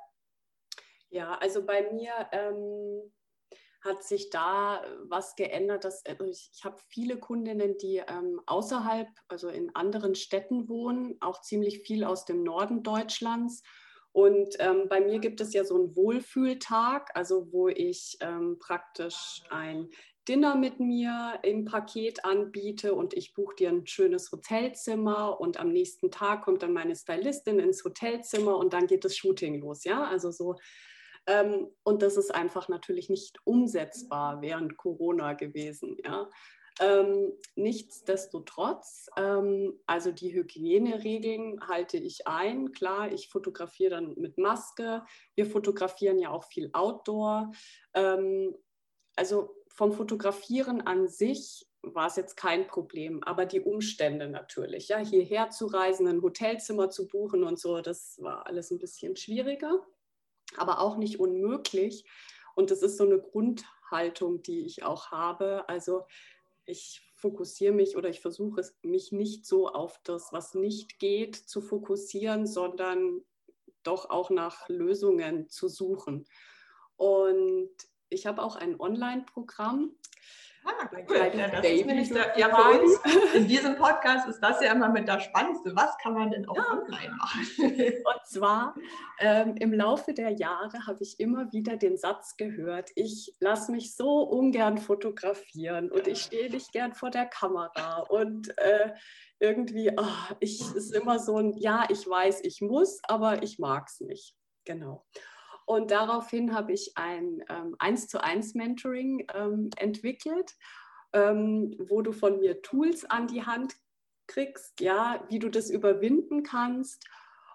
Ja, 1.09 1.37
also 1.39 1.65
bei 1.65 1.91
mir 1.91 2.11
ähm, 2.31 3.11
hat 3.83 4.03
sich 4.03 4.29
da 4.29 4.83
was 5.07 5.35
geändert. 5.35 5.83
Dass, 5.83 6.01
äh, 6.03 6.15
ich 6.25 6.49
ich 6.53 6.63
habe 6.63 6.77
viele 6.87 7.17
Kundinnen, 7.17 7.77
die 7.77 7.97
ähm, 8.07 8.41
außerhalb, 8.45 9.07
also 9.27 9.49
in 9.49 9.75
anderen 9.75 10.15
Städten 10.15 10.69
wohnen, 10.69 11.17
auch 11.21 11.41
ziemlich 11.41 11.81
viel 11.81 12.03
aus 12.03 12.25
dem 12.25 12.43
Norden 12.43 12.83
Deutschlands. 12.83 13.63
Und 14.11 14.55
ähm, 14.59 14.87
bei 14.89 15.01
mir 15.01 15.19
gibt 15.19 15.41
es 15.41 15.53
ja 15.53 15.65
so 15.65 15.75
einen 15.75 15.95
Wohlfühltag, 15.95 17.09
also 17.15 17.51
wo 17.51 17.67
ich 17.67 18.17
ähm, 18.21 18.57
praktisch 18.59 19.41
ein 19.49 19.89
Dinner 20.27 20.55
mit 20.55 20.79
mir 20.79 21.39
im 21.41 21.65
Paket 21.65 22.23
anbiete 22.23 22.93
und 22.93 23.13
ich 23.13 23.33
buche 23.33 23.55
dir 23.55 23.69
ein 23.69 23.85
schönes 23.87 24.31
Hotelzimmer 24.31 25.39
und 25.41 25.59
am 25.59 25.71
nächsten 25.71 26.11
Tag 26.11 26.43
kommt 26.43 26.63
dann 26.63 26.73
meine 26.73 26.95
Stylistin 26.95 27.59
ins 27.59 27.83
Hotelzimmer 27.83 28.55
und 28.57 28.73
dann 28.73 28.87
geht 28.87 29.03
das 29.03 29.17
Shooting 29.17 29.59
los, 29.59 29.83
ja, 29.83 30.03
also 30.05 30.31
so 30.31 30.55
ähm, 31.27 31.67
und 31.83 32.01
das 32.01 32.17
ist 32.17 32.33
einfach 32.33 32.67
natürlich 32.69 33.09
nicht 33.09 33.39
umsetzbar 33.45 34.41
während 34.41 34.77
Corona 34.77 35.33
gewesen. 35.33 35.97
Ja. 36.03 36.29
Ähm, 36.79 37.31
nichtsdestotrotz, 37.55 39.07
ähm, 39.15 39.79
also 39.85 40.11
die 40.11 40.33
Hygieneregeln 40.33 41.67
halte 41.67 41.97
ich 41.97 42.27
ein. 42.27 42.71
Klar, 42.71 43.11
ich 43.11 43.29
fotografiere 43.29 43.91
dann 43.91 44.15
mit 44.15 44.37
Maske. 44.37 45.03
Wir 45.35 45.45
fotografieren 45.45 46.17
ja 46.17 46.31
auch 46.31 46.45
viel 46.45 46.71
Outdoor. 46.73 47.51
Ähm, 47.93 48.55
also 49.15 49.55
vom 49.67 49.93
Fotografieren 49.93 50.81
an 50.81 51.07
sich 51.07 51.67
war 51.83 52.07
es 52.07 52.15
jetzt 52.15 52.37
kein 52.37 52.65
Problem, 52.65 53.21
aber 53.23 53.45
die 53.45 53.59
Umstände 53.59 54.29
natürlich, 54.29 54.87
ja, 54.87 54.97
hierher 54.97 55.49
zu 55.49 55.67
reisen, 55.67 56.07
ein 56.07 56.21
Hotelzimmer 56.21 56.89
zu 56.89 57.07
buchen 57.07 57.43
und 57.43 57.59
so, 57.59 57.81
das 57.81 58.17
war 58.21 58.47
alles 58.47 58.71
ein 58.71 58.79
bisschen 58.79 59.15
schwieriger 59.15 59.85
aber 60.57 60.79
auch 60.79 60.97
nicht 60.97 61.19
unmöglich. 61.19 62.05
Und 62.55 62.71
das 62.71 62.81
ist 62.81 62.97
so 62.97 63.03
eine 63.03 63.19
Grundhaltung, 63.19 64.43
die 64.43 64.65
ich 64.65 64.83
auch 64.83 65.11
habe. 65.11 65.67
Also 65.67 66.05
ich 66.65 67.01
fokussiere 67.15 67.73
mich 67.73 67.95
oder 67.97 68.09
ich 68.09 68.19
versuche 68.19 68.61
es, 68.61 68.77
mich 68.81 69.11
nicht 69.11 69.45
so 69.45 69.69
auf 69.69 69.99
das, 70.03 70.33
was 70.33 70.53
nicht 70.53 70.99
geht, 70.99 71.35
zu 71.35 71.61
fokussieren, 71.61 72.47
sondern 72.47 73.21
doch 73.83 74.09
auch 74.09 74.29
nach 74.29 74.67
Lösungen 74.69 75.49
zu 75.49 75.67
suchen. 75.67 76.25
Und 76.95 77.71
ich 78.09 78.25
habe 78.25 78.43
auch 78.43 78.55
ein 78.55 78.79
Online-Programm, 78.79 79.95
Ah, 80.65 80.89
cool. 80.91 81.17
Ja, 81.17 81.47
das 81.47 81.65
ist 81.65 81.85
nämlich 81.85 82.09
der, 82.09 82.37
ja, 82.37 82.55
für 82.55 82.79
uns 82.79 82.99
in 83.33 83.47
diesem 83.47 83.75
Podcast 83.75 84.27
ist 84.27 84.39
das 84.39 84.61
ja 84.61 84.71
immer 84.71 84.89
mit 84.89 85.07
das 85.07 85.23
Spannendste. 85.23 85.75
Was 85.75 85.97
kann 85.97 86.13
man 86.13 86.31
denn 86.31 86.47
auch 86.47 86.55
ja. 86.55 86.71
online 86.71 87.15
machen? 87.15 87.41
Und 87.59 88.25
zwar 88.25 88.75
ähm, 89.19 89.55
im 89.59 89.73
Laufe 89.73 90.13
der 90.13 90.29
Jahre 90.29 90.87
habe 90.87 90.99
ich 91.01 91.19
immer 91.19 91.51
wieder 91.51 91.75
den 91.77 91.97
Satz 91.97 92.37
gehört, 92.37 92.91
ich 92.95 93.35
lasse 93.39 93.71
mich 93.71 93.95
so 93.95 94.21
ungern 94.23 94.77
fotografieren 94.77 95.91
und 95.91 96.07
ich 96.07 96.21
stehe 96.21 96.49
nicht 96.49 96.71
gern 96.71 96.93
vor 96.93 97.09
der 97.09 97.25
Kamera 97.25 97.99
und 98.09 98.57
äh, 98.57 98.93
irgendwie, 99.39 99.91
oh, 99.97 100.35
ich 100.39 100.61
ist 100.75 100.95
immer 100.95 101.19
so 101.19 101.37
ein, 101.37 101.57
ja, 101.57 101.85
ich 101.89 102.07
weiß, 102.07 102.41
ich 102.43 102.61
muss, 102.61 103.01
aber 103.03 103.43
ich 103.43 103.59
mag 103.59 103.87
es 103.87 103.99
nicht. 103.99 104.35
Genau. 104.65 105.05
Und 105.65 105.91
daraufhin 105.91 106.53
habe 106.53 106.73
ich 106.73 106.97
ein 106.97 107.43
ähm, 107.49 107.75
1 107.79 108.07
zu 108.07 108.23
1 108.23 108.53
Mentoring 108.55 109.27
ähm, 109.33 109.69
entwickelt, 109.77 110.55
ähm, 111.13 111.75
wo 111.79 112.01
du 112.01 112.11
von 112.11 112.39
mir 112.39 112.61
Tools 112.61 113.05
an 113.05 113.27
die 113.27 113.45
Hand 113.45 113.75
kriegst, 114.27 114.79
ja, 114.79 115.23
wie 115.29 115.39
du 115.39 115.49
das 115.49 115.69
überwinden 115.69 116.43
kannst. 116.43 117.05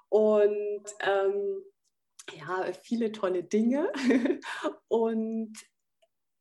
Und 0.08 0.84
ähm, 1.00 1.62
ja, 2.34 2.72
viele 2.82 3.12
tolle 3.12 3.42
Dinge. 3.42 3.92
und 4.88 5.52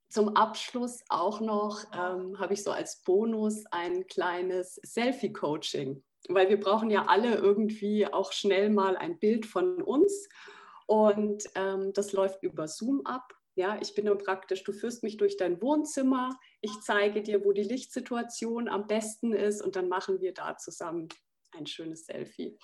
zum 0.10 0.36
Abschluss 0.36 1.04
auch 1.10 1.42
noch 1.42 1.84
ähm, 1.94 2.40
habe 2.40 2.54
ich 2.54 2.64
so 2.64 2.72
als 2.72 3.04
Bonus 3.04 3.66
ein 3.72 4.08
kleines 4.08 4.76
Selfie-Coaching, 4.76 6.02
weil 6.30 6.50
wir 6.50 6.60
brauchen 6.60 6.90
ja 6.90 7.06
alle 7.08 7.36
irgendwie 7.36 8.08
auch 8.08 8.32
schnell 8.32 8.70
mal 8.70 8.96
ein 8.96 9.20
Bild 9.20 9.46
von 9.46 9.82
uns. 9.82 10.30
Und 10.88 11.44
ähm, 11.56 11.92
das 11.94 12.14
läuft 12.14 12.42
über 12.42 12.68
Zoom 12.68 13.06
ab. 13.06 13.34
Ja, 13.56 13.78
ich 13.82 13.94
bin 13.96 14.06
dann 14.06 14.18
praktisch, 14.18 14.64
du 14.64 14.72
führst 14.72 15.04
mich 15.04 15.18
durch 15.18 15.36
dein 15.36 15.62
Wohnzimmer, 15.62 16.38
ich 16.62 16.72
zeige 16.82 17.24
dir, 17.24 17.44
wo 17.44 17.54
die 17.54 17.64
Lichtsituation 17.64 18.68
am 18.68 18.86
besten 18.86 19.34
ist 19.34 19.62
und 19.62 19.76
dann 19.76 19.90
machen 19.90 20.22
wir 20.22 20.34
da 20.34 20.58
zusammen 20.58 21.10
ein 21.58 21.66
schönes 21.66 22.06
Selfie. 22.06 22.58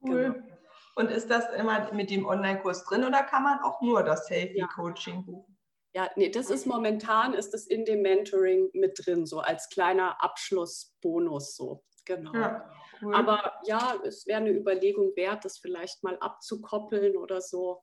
Cool. 0.00 0.32
Genau. 0.32 0.56
Und 0.96 1.10
ist 1.10 1.30
das 1.30 1.44
immer 1.56 1.92
mit 1.92 2.10
dem 2.10 2.26
Online-Kurs 2.26 2.84
drin 2.84 3.04
oder 3.04 3.22
kann 3.22 3.42
man 3.42 3.60
auch 3.60 3.80
nur 3.82 4.02
das 4.02 4.26
Selfie-Coaching 4.26 5.14
ja. 5.14 5.20
buchen? 5.20 5.58
Ja, 5.94 6.10
nee, 6.16 6.30
das 6.30 6.50
ist 6.50 6.66
momentan, 6.66 7.34
ist 7.34 7.54
das 7.54 7.66
in 7.66 7.84
dem 7.84 8.02
Mentoring 8.02 8.70
mit 8.72 8.98
drin, 9.04 9.26
so 9.26 9.40
als 9.40 9.68
kleiner 9.68 10.22
Abschlussbonus 10.22 11.56
so. 11.56 11.84
Genau. 12.04 12.34
Ja. 12.34 12.70
Cool. 13.02 13.14
Aber 13.14 13.54
ja, 13.64 13.94
es 14.04 14.26
wäre 14.26 14.40
eine 14.40 14.50
Überlegung 14.50 15.14
wert, 15.16 15.44
das 15.44 15.58
vielleicht 15.58 16.02
mal 16.02 16.18
abzukoppeln 16.18 17.16
oder 17.16 17.40
so. 17.40 17.82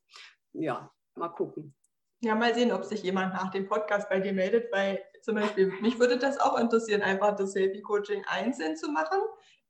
Ja, 0.54 0.92
mal 1.16 1.30
gucken. 1.30 1.76
Ja, 2.22 2.36
mal 2.36 2.54
sehen, 2.56 2.72
ob 2.72 2.84
sich 2.84 3.04
jemand 3.04 3.34
nach 3.34 3.52
dem 3.52 3.68
Podcast 3.68 4.10
bei 4.10 4.20
dir 4.20 4.34
meldet, 4.34 4.72
weil 4.72 5.04
zum 5.22 5.36
Beispiel 5.36 5.68
mich 5.82 6.00
würde 6.00 6.18
das 6.18 6.40
auch 6.40 6.58
interessieren, 6.58 7.02
einfach 7.02 7.36
das 7.36 7.54
Selfie-Coaching 7.54 8.24
einzeln 8.28 8.76
zu 8.76 8.92
machen. 8.92 9.20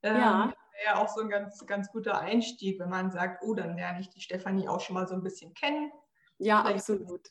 Ähm, 0.03 0.17
ja. 0.17 0.53
Wäre 0.73 0.95
ja 0.95 1.03
auch 1.03 1.07
so 1.09 1.21
ein 1.21 1.29
ganz, 1.29 1.65
ganz 1.65 1.91
guter 1.91 2.19
Einstieg, 2.19 2.79
wenn 2.79 2.89
man 2.89 3.11
sagt, 3.11 3.43
oh, 3.43 3.53
dann 3.53 3.75
lerne 3.75 4.01
ich 4.01 4.09
die 4.09 4.21
Stefanie 4.21 4.67
auch 4.67 4.79
schon 4.79 4.93
mal 4.93 5.07
so 5.07 5.15
ein 5.15 5.23
bisschen 5.23 5.53
kennen. 5.53 5.91
Ja, 6.37 6.61
Vielleicht 6.61 6.89
absolut. 6.89 7.29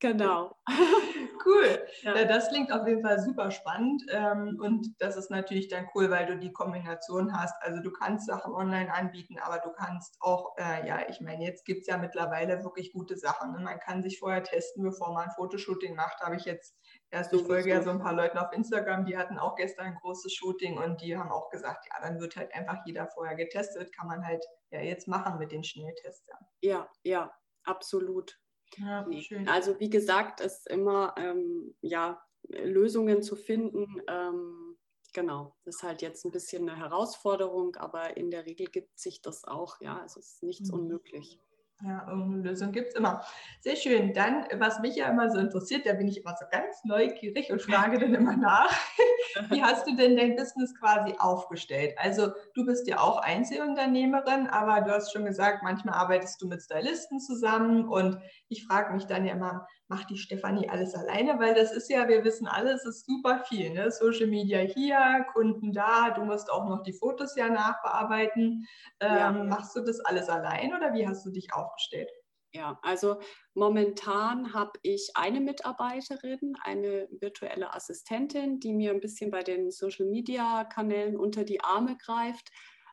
Genau. 0.00 0.56
cool. 1.44 1.86
Ja. 2.02 2.16
ja. 2.16 2.24
das 2.24 2.48
klingt 2.48 2.72
auf 2.72 2.86
jeden 2.86 3.02
Fall 3.02 3.20
super 3.20 3.50
spannend. 3.50 4.04
Ähm, 4.10 4.58
und 4.60 4.94
das 4.98 5.16
ist 5.16 5.30
natürlich 5.30 5.68
dann 5.68 5.88
cool, 5.94 6.10
weil 6.10 6.26
du 6.26 6.38
die 6.38 6.52
Kombination 6.52 7.36
hast. 7.38 7.54
Also 7.62 7.80
du 7.82 7.90
kannst 7.92 8.26
Sachen 8.26 8.54
online 8.54 8.92
anbieten, 8.92 9.38
aber 9.38 9.58
du 9.58 9.70
kannst 9.72 10.16
auch, 10.20 10.56
äh, 10.58 10.86
ja, 10.86 11.08
ich 11.08 11.20
meine, 11.20 11.44
jetzt 11.44 11.64
gibt 11.64 11.82
es 11.82 11.86
ja 11.86 11.98
mittlerweile 11.98 12.62
wirklich 12.64 12.92
gute 12.92 13.16
Sachen. 13.16 13.52
Ne? 13.52 13.60
Man 13.60 13.78
kann 13.80 14.02
sich 14.02 14.18
vorher 14.18 14.42
testen, 14.42 14.82
bevor 14.82 15.12
man 15.12 15.24
ein 15.24 15.34
Fotoshooting 15.34 15.94
macht. 15.94 16.20
Habe 16.20 16.36
ich 16.36 16.44
jetzt 16.44 16.76
erst, 17.10 17.32
ich 17.32 17.42
folge 17.42 17.70
ja 17.70 17.82
so 17.82 17.90
ein 17.90 18.00
paar 18.00 18.14
Leuten 18.14 18.38
auf 18.38 18.52
Instagram, 18.52 19.04
die 19.04 19.16
hatten 19.16 19.38
auch 19.38 19.56
gestern 19.56 19.86
ein 19.86 19.94
großes 19.94 20.32
Shooting 20.32 20.78
und 20.78 21.00
die 21.00 21.16
haben 21.16 21.30
auch 21.30 21.50
gesagt, 21.50 21.86
ja, 21.90 22.06
dann 22.06 22.20
wird 22.20 22.36
halt 22.36 22.54
einfach 22.54 22.78
jeder 22.86 23.06
vorher 23.08 23.36
getestet. 23.36 23.94
Kann 23.94 24.06
man 24.06 24.24
halt 24.26 24.44
ja 24.70 24.80
jetzt 24.80 25.08
machen 25.08 25.38
mit 25.38 25.52
den 25.52 25.64
Schnelltests. 25.64 26.26
Ja, 26.60 26.88
ja, 27.02 27.32
absolut. 27.64 28.38
Ja, 28.78 29.06
schön. 29.20 29.48
Also 29.48 29.78
wie 29.80 29.90
gesagt, 29.90 30.40
ist 30.40 30.68
immer 30.68 31.14
ähm, 31.16 31.74
ja, 31.80 32.22
Lösungen 32.48 33.22
zu 33.22 33.36
finden. 33.36 34.02
Ähm, 34.08 34.76
genau, 35.12 35.56
das 35.64 35.76
ist 35.76 35.82
halt 35.82 36.02
jetzt 36.02 36.24
ein 36.24 36.32
bisschen 36.32 36.68
eine 36.68 36.78
Herausforderung, 36.78 37.76
aber 37.76 38.16
in 38.16 38.30
der 38.30 38.46
Regel 38.46 38.66
gibt 38.66 38.98
sich 38.98 39.22
das 39.22 39.44
auch. 39.44 39.80
Ja, 39.80 40.02
es 40.04 40.16
ist 40.16 40.42
nichts 40.42 40.70
mhm. 40.70 40.80
unmöglich. 40.80 41.40
Ja, 41.82 42.06
irgendeine 42.08 42.48
Lösung 42.48 42.70
gibt 42.70 42.88
es 42.88 42.94
immer. 42.94 43.24
Sehr 43.60 43.74
schön. 43.74 44.14
Dann, 44.14 44.46
was 44.58 44.78
mich 44.80 44.94
ja 44.94 45.08
immer 45.08 45.30
so 45.30 45.38
interessiert, 45.38 45.84
da 45.84 45.92
bin 45.94 46.06
ich 46.06 46.18
immer 46.18 46.34
so 46.38 46.46
ganz 46.50 46.84
neugierig 46.84 47.50
und 47.50 47.60
frage 47.60 47.98
dann 47.98 48.14
immer 48.14 48.36
nach, 48.36 48.70
wie 49.50 49.62
hast 49.62 49.86
du 49.86 49.96
denn 49.96 50.16
dein 50.16 50.36
Business 50.36 50.72
quasi 50.78 51.16
aufgestellt? 51.18 51.94
Also 51.98 52.30
du 52.54 52.64
bist 52.64 52.88
ja 52.88 53.00
auch 53.00 53.18
Einzelunternehmerin, 53.18 54.46
aber 54.46 54.82
du 54.82 54.92
hast 54.92 55.12
schon 55.12 55.24
gesagt, 55.24 55.64
manchmal 55.64 55.94
arbeitest 55.94 56.40
du 56.40 56.46
mit 56.46 56.62
Stylisten 56.62 57.18
zusammen 57.18 57.88
und 57.88 58.20
ich 58.48 58.64
frage 58.66 58.94
mich 58.94 59.06
dann 59.06 59.26
ja 59.26 59.34
immer, 59.34 59.66
macht 59.88 60.10
die 60.10 60.16
Stefanie 60.16 60.68
alles 60.68 60.94
alleine? 60.94 61.38
Weil 61.38 61.54
das 61.54 61.72
ist 61.72 61.90
ja, 61.90 62.08
wir 62.08 62.24
wissen 62.24 62.46
alle, 62.46 62.72
es 62.72 62.84
ist 62.84 63.06
super 63.06 63.44
viel. 63.48 63.70
Ne? 63.70 63.90
Social 63.90 64.26
Media 64.26 64.60
hier, 64.60 65.26
Kunden 65.32 65.72
da, 65.72 66.10
du 66.10 66.24
musst 66.24 66.50
auch 66.50 66.68
noch 66.68 66.82
die 66.82 66.92
Fotos 66.92 67.36
ja 67.36 67.48
nachbearbeiten. 67.48 68.66
Ähm, 69.00 69.16
ja. 69.16 69.32
Machst 69.32 69.76
du 69.76 69.80
das 69.80 70.00
alles 70.00 70.28
allein 70.28 70.74
oder 70.74 70.94
wie 70.94 71.06
hast 71.06 71.24
du 71.26 71.30
dich 71.30 71.52
aufgestellt? 71.52 72.10
Ja, 72.54 72.78
also 72.82 73.18
momentan 73.54 74.54
habe 74.54 74.78
ich 74.82 75.10
eine 75.14 75.40
Mitarbeiterin, 75.40 76.54
eine 76.62 77.08
virtuelle 77.10 77.74
Assistentin, 77.74 78.60
die 78.60 78.72
mir 78.72 78.92
ein 78.92 79.00
bisschen 79.00 79.32
bei 79.32 79.42
den 79.42 79.72
Social-Media-Kanälen 79.72 81.16
unter 81.16 81.42
die 81.42 81.60
Arme 81.62 81.96
greift. 81.96 82.50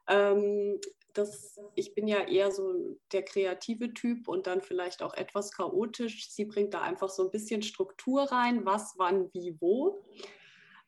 Ähm, 0.07 0.79
das, 1.13 1.59
ich 1.75 1.93
bin 1.93 2.07
ja 2.07 2.27
eher 2.27 2.51
so 2.51 2.97
der 3.11 3.23
kreative 3.23 3.93
Typ 3.93 4.27
und 4.27 4.47
dann 4.47 4.61
vielleicht 4.61 5.01
auch 5.01 5.13
etwas 5.13 5.51
chaotisch. 5.51 6.29
Sie 6.29 6.45
bringt 6.45 6.73
da 6.73 6.81
einfach 6.81 7.09
so 7.09 7.23
ein 7.23 7.31
bisschen 7.31 7.61
Struktur 7.61 8.23
rein, 8.23 8.65
was, 8.65 8.95
wann, 8.97 9.29
wie, 9.33 9.55
wo. 9.59 10.03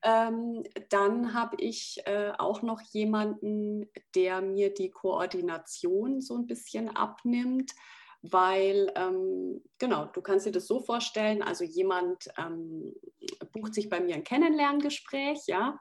Ähm, 0.04 0.64
dann 0.90 1.34
habe 1.34 1.56
ich 1.60 2.02
äh, 2.06 2.34
auch 2.38 2.62
noch 2.62 2.82
jemanden, 2.82 3.90
der 4.16 4.42
mir 4.42 4.74
die 4.74 4.90
Koordination 4.90 6.20
so 6.20 6.36
ein 6.36 6.46
bisschen 6.46 6.90
abnimmt, 6.90 7.72
weil, 8.22 8.92
ähm, 8.96 9.62
genau, 9.80 10.06
du 10.06 10.22
kannst 10.22 10.46
dir 10.46 10.52
das 10.52 10.68
so 10.68 10.82
vorstellen, 10.82 11.42
also 11.42 11.64
jemand 11.64 12.28
ähm, 12.38 12.94
bucht 13.52 13.74
sich 13.74 13.90
bei 13.90 14.02
mir 14.02 14.16
ein 14.16 14.24
Kennenlerngespräch, 14.24 15.48
ja, 15.48 15.80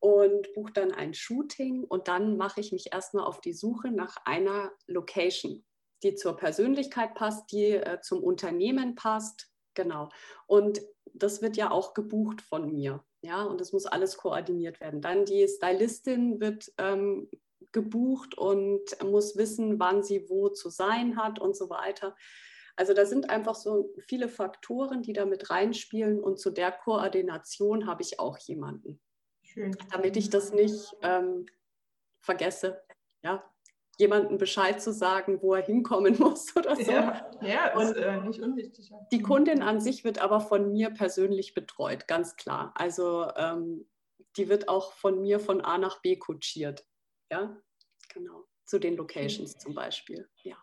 und 0.00 0.52
buche 0.54 0.72
dann 0.72 0.92
ein 0.92 1.14
Shooting 1.14 1.84
und 1.84 2.08
dann 2.08 2.36
mache 2.36 2.60
ich 2.60 2.72
mich 2.72 2.92
erstmal 2.92 3.24
auf 3.24 3.40
die 3.40 3.54
Suche 3.54 3.90
nach 3.90 4.16
einer 4.24 4.72
Location, 4.86 5.64
die 6.02 6.14
zur 6.14 6.36
Persönlichkeit 6.36 7.14
passt, 7.14 7.50
die 7.52 7.72
äh, 7.72 8.00
zum 8.00 8.22
Unternehmen 8.22 8.94
passt. 8.94 9.48
Genau. 9.74 10.08
Und 10.46 10.80
das 11.12 11.42
wird 11.42 11.56
ja 11.56 11.70
auch 11.70 11.94
gebucht 11.94 12.40
von 12.42 12.72
mir. 12.72 13.04
Ja, 13.22 13.42
und 13.42 13.60
das 13.60 13.72
muss 13.72 13.86
alles 13.86 14.16
koordiniert 14.16 14.80
werden. 14.80 15.00
Dann 15.00 15.24
die 15.24 15.46
Stylistin 15.48 16.40
wird 16.40 16.72
ähm, 16.78 17.28
gebucht 17.72 18.38
und 18.38 18.82
muss 19.02 19.36
wissen, 19.36 19.80
wann 19.80 20.02
sie 20.02 20.28
wo 20.28 20.48
zu 20.48 20.70
sein 20.70 21.16
hat 21.16 21.38
und 21.38 21.56
so 21.56 21.68
weiter. 21.68 22.14
Also 22.76 22.92
da 22.92 23.06
sind 23.06 23.30
einfach 23.30 23.54
so 23.54 23.92
viele 24.06 24.28
Faktoren, 24.28 25.02
die 25.02 25.14
da 25.14 25.24
mit 25.24 25.50
reinspielen 25.50 26.20
und 26.20 26.38
zu 26.38 26.50
der 26.50 26.70
Koordination 26.70 27.86
habe 27.86 28.02
ich 28.02 28.20
auch 28.20 28.38
jemanden. 28.38 29.00
Schön. 29.56 29.74
Damit 29.90 30.18
ich 30.18 30.28
das 30.28 30.52
nicht 30.52 30.94
ähm, 31.00 31.46
vergesse, 32.20 32.82
ja, 33.22 33.42
jemandem 33.96 34.36
Bescheid 34.36 34.82
zu 34.82 34.92
sagen, 34.92 35.40
wo 35.40 35.54
er 35.54 35.64
hinkommen 35.64 36.14
muss 36.18 36.54
oder 36.54 36.76
so. 36.76 36.92
Ja, 36.92 37.30
ja 37.40 37.80
ist 37.80 37.96
äh, 37.96 38.20
nicht 38.20 38.42
unwichtig. 38.42 38.90
Die 39.10 39.22
Kundin 39.22 39.62
an 39.62 39.80
sich 39.80 40.04
wird 40.04 40.18
aber 40.18 40.40
von 40.40 40.72
mir 40.72 40.90
persönlich 40.90 41.54
betreut, 41.54 42.06
ganz 42.06 42.36
klar. 42.36 42.74
Also 42.74 43.30
ähm, 43.34 43.88
die 44.36 44.50
wird 44.50 44.68
auch 44.68 44.92
von 44.92 45.22
mir 45.22 45.40
von 45.40 45.62
A 45.62 45.78
nach 45.78 46.02
B 46.02 46.16
kutschiert. 46.16 46.86
Ja, 47.32 47.56
genau. 48.12 48.44
Zu 48.66 48.78
den 48.78 48.96
Locations 48.96 49.54
mhm. 49.54 49.60
zum 49.60 49.74
Beispiel. 49.74 50.28
Ja. 50.42 50.56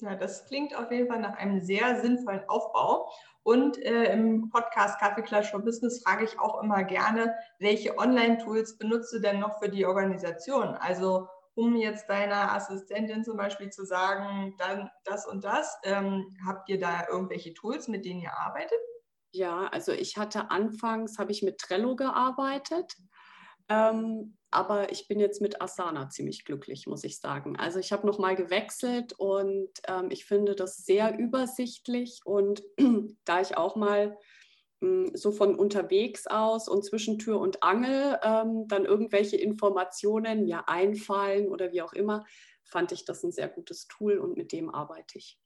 Ja, 0.00 0.14
das 0.14 0.46
klingt 0.46 0.76
auf 0.76 0.90
jeden 0.90 1.08
Fall 1.08 1.20
nach 1.20 1.36
einem 1.36 1.60
sehr 1.60 2.00
sinnvollen 2.00 2.48
Aufbau. 2.48 3.10
Und 3.42 3.78
äh, 3.78 4.12
im 4.12 4.50
Podcast 4.50 5.00
Kaffeeklatsch 5.00 5.50
for 5.50 5.60
Business 5.60 6.02
frage 6.02 6.24
ich 6.24 6.38
auch 6.38 6.62
immer 6.62 6.84
gerne, 6.84 7.34
welche 7.58 7.96
Online-Tools 7.96 8.78
benutzt 8.78 9.12
du 9.12 9.20
denn 9.20 9.40
noch 9.40 9.58
für 9.58 9.68
die 9.68 9.86
Organisation? 9.86 10.74
Also 10.74 11.28
um 11.54 11.74
jetzt 11.74 12.08
deiner 12.08 12.52
Assistentin 12.52 13.24
zum 13.24 13.36
Beispiel 13.36 13.70
zu 13.70 13.84
sagen, 13.84 14.54
dann 14.58 14.88
das 15.04 15.26
und 15.26 15.44
das, 15.44 15.76
ähm, 15.82 16.36
habt 16.46 16.68
ihr 16.68 16.78
da 16.78 17.08
irgendwelche 17.10 17.52
Tools, 17.52 17.88
mit 17.88 18.04
denen 18.04 18.20
ihr 18.20 18.32
arbeitet? 18.32 18.78
Ja, 19.32 19.66
also 19.72 19.90
ich 19.90 20.16
hatte 20.16 20.50
anfangs, 20.52 21.18
habe 21.18 21.32
ich 21.32 21.42
mit 21.42 21.58
Trello 21.58 21.96
gearbeitet, 21.96 22.96
ähm, 23.68 24.37
aber 24.50 24.90
ich 24.92 25.08
bin 25.08 25.20
jetzt 25.20 25.40
mit 25.40 25.60
Asana 25.60 26.08
ziemlich 26.08 26.44
glücklich, 26.44 26.86
muss 26.86 27.04
ich 27.04 27.20
sagen. 27.20 27.56
Also 27.56 27.78
ich 27.78 27.92
habe 27.92 28.06
nochmal 28.06 28.34
gewechselt 28.34 29.12
und 29.18 29.70
ähm, 29.86 30.08
ich 30.10 30.24
finde 30.24 30.54
das 30.54 30.78
sehr 30.78 31.18
übersichtlich 31.18 32.20
und 32.24 32.62
da 33.24 33.40
ich 33.40 33.56
auch 33.56 33.76
mal 33.76 34.16
hm, 34.80 35.10
so 35.14 35.32
von 35.32 35.54
unterwegs 35.54 36.26
aus 36.26 36.68
und 36.68 36.84
zwischen 36.84 37.18
Tür 37.18 37.40
und 37.40 37.62
Angel 37.62 38.18
ähm, 38.22 38.66
dann 38.68 38.84
irgendwelche 38.84 39.36
Informationen 39.36 40.44
mir 40.44 40.68
einfallen 40.68 41.48
oder 41.48 41.72
wie 41.72 41.82
auch 41.82 41.92
immer, 41.92 42.24
fand 42.64 42.92
ich 42.92 43.04
das 43.04 43.22
ein 43.24 43.32
sehr 43.32 43.48
gutes 43.48 43.86
Tool 43.86 44.18
und 44.18 44.36
mit 44.36 44.52
dem 44.52 44.70
arbeite 44.70 45.18
ich. 45.18 45.38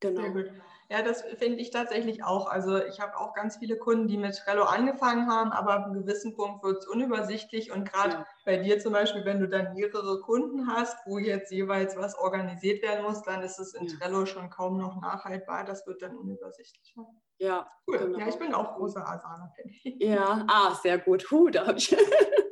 Genau. 0.00 0.22
Sehr 0.22 0.30
gut. 0.30 0.50
Ja, 0.90 1.02
das 1.02 1.22
finde 1.22 1.60
ich 1.60 1.70
tatsächlich 1.70 2.24
auch. 2.24 2.48
Also 2.48 2.84
ich 2.84 2.98
habe 2.98 3.16
auch 3.16 3.32
ganz 3.32 3.58
viele 3.58 3.76
Kunden, 3.76 4.08
die 4.08 4.16
mit 4.16 4.36
Trello 4.36 4.64
angefangen 4.64 5.30
haben, 5.30 5.52
aber 5.52 5.74
ab 5.74 5.84
einem 5.84 6.02
gewissen 6.02 6.34
Punkt 6.34 6.64
wird 6.64 6.78
es 6.78 6.88
unübersichtlich. 6.88 7.70
Und 7.70 7.84
gerade 7.84 8.14
ja. 8.14 8.26
bei 8.44 8.56
dir 8.56 8.80
zum 8.80 8.92
Beispiel, 8.92 9.24
wenn 9.24 9.38
du 9.38 9.46
dann 9.46 9.74
mehrere 9.74 10.20
Kunden 10.20 10.66
hast, 10.66 10.96
wo 11.06 11.18
jetzt 11.18 11.52
jeweils 11.52 11.96
was 11.96 12.18
organisiert 12.18 12.82
werden 12.82 13.04
muss, 13.04 13.22
dann 13.22 13.40
ist 13.42 13.60
es 13.60 13.72
in 13.74 13.86
ja. 13.86 13.94
Trello 13.98 14.26
schon 14.26 14.50
kaum 14.50 14.78
noch 14.78 15.00
nachhaltbar. 15.00 15.64
Das 15.64 15.86
wird 15.86 16.02
dann 16.02 16.16
unübersichtlich. 16.16 16.96
Ja, 17.38 17.70
cool. 17.86 17.98
Genau. 17.98 18.18
Ja, 18.18 18.26
ich 18.26 18.38
bin 18.40 18.52
auch 18.52 18.74
großer 18.74 19.08
Asana-Fan. 19.08 19.72
Ja, 20.00 20.44
ah, 20.48 20.74
sehr 20.74 20.98
gut. 20.98 21.30
Huh, 21.30 21.50
da 21.50 21.68
habe 21.68 21.78
ich. 21.78 21.96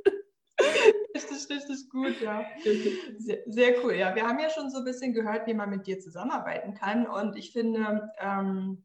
richtig, 1.51 1.69
richtig 1.71 1.91
gut, 1.91 2.21
ja. 2.21 2.45
Sehr, 3.19 3.39
sehr, 3.47 3.85
cool. 3.85 3.95
Ja, 3.95 4.15
wir 4.15 4.27
haben 4.27 4.39
ja 4.39 4.51
schon 4.51 4.71
so 4.71 4.79
ein 4.79 4.85
bisschen 4.85 5.13
gehört, 5.13 5.47
wie 5.47 5.55
man 5.55 5.71
mit 5.71 5.87
dir 5.87 6.01
zusammenarbeiten 6.01 6.75
kann. 6.75 7.07
Und 7.07 7.37
ich 7.37 7.53
finde, 7.53 8.11
ähm, 8.19 8.85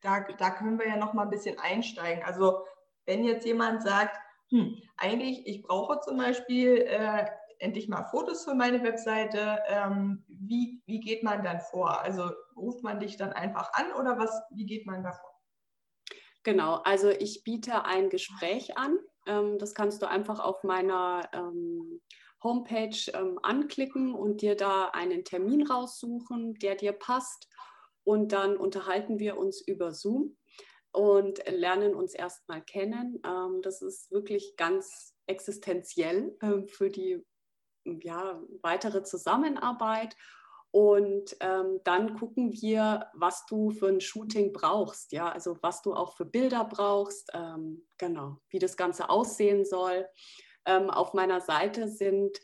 da, 0.00 0.20
da 0.38 0.50
können 0.50 0.78
wir 0.78 0.88
ja 0.88 0.96
noch 0.96 1.14
mal 1.14 1.24
ein 1.24 1.30
bisschen 1.30 1.58
einsteigen. 1.58 2.24
Also 2.24 2.64
wenn 3.06 3.24
jetzt 3.24 3.46
jemand 3.46 3.82
sagt, 3.82 4.16
hm, 4.50 4.76
eigentlich, 4.96 5.46
ich 5.46 5.62
brauche 5.62 6.00
zum 6.00 6.16
Beispiel 6.18 6.78
äh, 6.88 7.26
endlich 7.58 7.88
mal 7.88 8.04
Fotos 8.04 8.44
für 8.44 8.54
meine 8.54 8.82
Webseite, 8.82 9.58
ähm, 9.68 10.24
wie, 10.28 10.82
wie 10.86 11.00
geht 11.00 11.22
man 11.22 11.42
dann 11.42 11.60
vor? 11.60 12.00
Also 12.00 12.30
ruft 12.56 12.82
man 12.82 13.00
dich 13.00 13.16
dann 13.16 13.32
einfach 13.32 13.72
an 13.74 13.92
oder 13.98 14.18
was, 14.18 14.42
wie 14.50 14.66
geht 14.66 14.86
man 14.86 15.02
da 15.02 15.12
vor? 15.12 15.27
Genau, 16.48 16.76
also 16.76 17.10
ich 17.10 17.44
biete 17.44 17.84
ein 17.84 18.08
Gespräch 18.08 18.78
an 18.78 18.98
ähm, 19.28 19.58
das 19.58 19.74
kannst 19.74 20.02
du 20.02 20.08
einfach 20.08 20.40
auf 20.40 20.64
meiner 20.64 21.28
ähm, 21.32 22.00
Homepage 22.42 22.98
ähm, 23.12 23.38
anklicken 23.42 24.14
und 24.14 24.40
dir 24.40 24.56
da 24.56 24.86
einen 24.88 25.24
Termin 25.24 25.66
raussuchen, 25.66 26.54
der 26.54 26.74
dir 26.74 26.92
passt. 26.92 27.48
Und 28.04 28.32
dann 28.32 28.56
unterhalten 28.56 29.18
wir 29.18 29.36
uns 29.36 29.60
über 29.60 29.92
Zoom 29.92 30.38
und 30.92 31.46
lernen 31.46 31.94
uns 31.94 32.14
erstmal 32.14 32.62
kennen. 32.62 33.20
Das 33.60 33.82
ist 33.82 34.10
wirklich 34.10 34.56
ganz 34.56 35.14
existenziell 35.26 36.34
für 36.68 36.88
die 36.88 37.22
ja, 37.84 38.40
weitere 38.62 39.02
Zusammenarbeit. 39.02 40.16
Und 40.70 41.36
ähm, 41.40 41.80
dann 41.84 42.14
gucken 42.14 42.52
wir, 42.52 43.06
was 43.14 43.46
du 43.46 43.70
für 43.70 43.88
ein 43.88 44.00
Shooting 44.00 44.52
brauchst, 44.52 45.12
ja, 45.12 45.30
also 45.30 45.56
was 45.62 45.80
du 45.82 45.94
auch 45.94 46.14
für 46.14 46.26
Bilder 46.26 46.64
brauchst, 46.64 47.30
ähm, 47.32 47.86
genau, 47.96 48.38
wie 48.50 48.58
das 48.58 48.76
Ganze 48.76 49.08
aussehen 49.08 49.64
soll. 49.64 50.06
Ähm, 50.66 50.90
auf 50.90 51.14
meiner 51.14 51.40
Seite 51.40 51.88
sind 51.88 52.38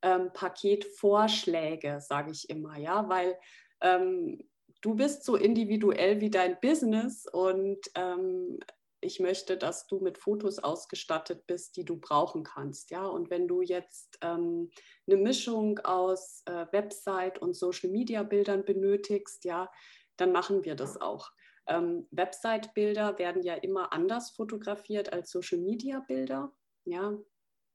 ähm, 0.00 0.30
Paketvorschläge, 0.32 2.00
sage 2.00 2.30
ich 2.30 2.48
immer, 2.48 2.78
ja, 2.78 3.08
weil 3.08 3.38
ähm, 3.82 4.40
du 4.80 4.94
bist 4.94 5.24
so 5.24 5.36
individuell 5.36 6.20
wie 6.20 6.30
dein 6.30 6.58
Business 6.60 7.26
und 7.30 7.78
ähm, 7.94 8.58
ich 9.06 9.20
möchte, 9.20 9.56
dass 9.56 9.86
du 9.86 10.00
mit 10.00 10.18
Fotos 10.18 10.58
ausgestattet 10.58 11.46
bist, 11.46 11.76
die 11.76 11.84
du 11.84 11.96
brauchen 11.96 12.42
kannst. 12.42 12.90
Ja? 12.90 13.06
Und 13.06 13.30
wenn 13.30 13.46
du 13.48 13.62
jetzt 13.62 14.18
ähm, 14.20 14.70
eine 15.06 15.16
Mischung 15.16 15.78
aus 15.80 16.42
äh, 16.46 16.66
Website 16.72 17.38
und 17.40 17.54
Social-Media-Bildern 17.54 18.64
benötigst, 18.64 19.44
ja, 19.44 19.70
dann 20.16 20.32
machen 20.32 20.64
wir 20.64 20.74
das 20.74 21.00
auch. 21.00 21.30
Ähm, 21.68 22.06
Website-Bilder 22.10 23.18
werden 23.18 23.42
ja 23.42 23.54
immer 23.54 23.92
anders 23.92 24.30
fotografiert 24.30 25.12
als 25.12 25.30
Social-Media-Bilder. 25.30 26.52
Ja, 26.84 27.16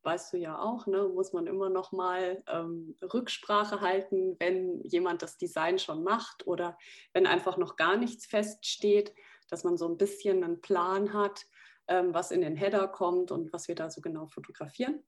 weißt 0.04 0.34
du 0.34 0.38
ja 0.38 0.60
auch, 0.60 0.88
ne, 0.88 1.08
muss 1.08 1.34
man 1.34 1.48
immer 1.48 1.70
noch 1.70 1.92
mal 1.92 2.44
ähm, 2.48 2.96
Rücksprache 3.14 3.82
halten, 3.82 4.36
wenn 4.40 4.82
jemand 4.84 5.22
das 5.22 5.38
Design 5.38 5.80
schon 5.80 6.04
macht 6.04 6.48
oder 6.48 6.78
wenn 7.14 7.28
einfach 7.28 7.58
noch 7.58 7.76
gar 7.76 7.98
nichts 7.98 8.26
feststeht 8.26 9.14
dass 9.52 9.64
man 9.64 9.78
so 9.78 9.88
ein 9.88 9.98
bisschen 9.98 10.44
einen 10.44 10.62
Plan 10.62 11.14
hat, 11.14 11.46
ähm, 11.88 12.14
was 12.14 12.32
in 12.32 12.42
den 12.42 12.56
Header 12.56 12.88
kommt 12.88 13.32
und 13.32 13.54
was 13.54 13.68
wir 13.68 13.76
da 13.76 13.92
so 13.92 14.02
genau 14.02 14.28
fotografieren. 14.28 15.04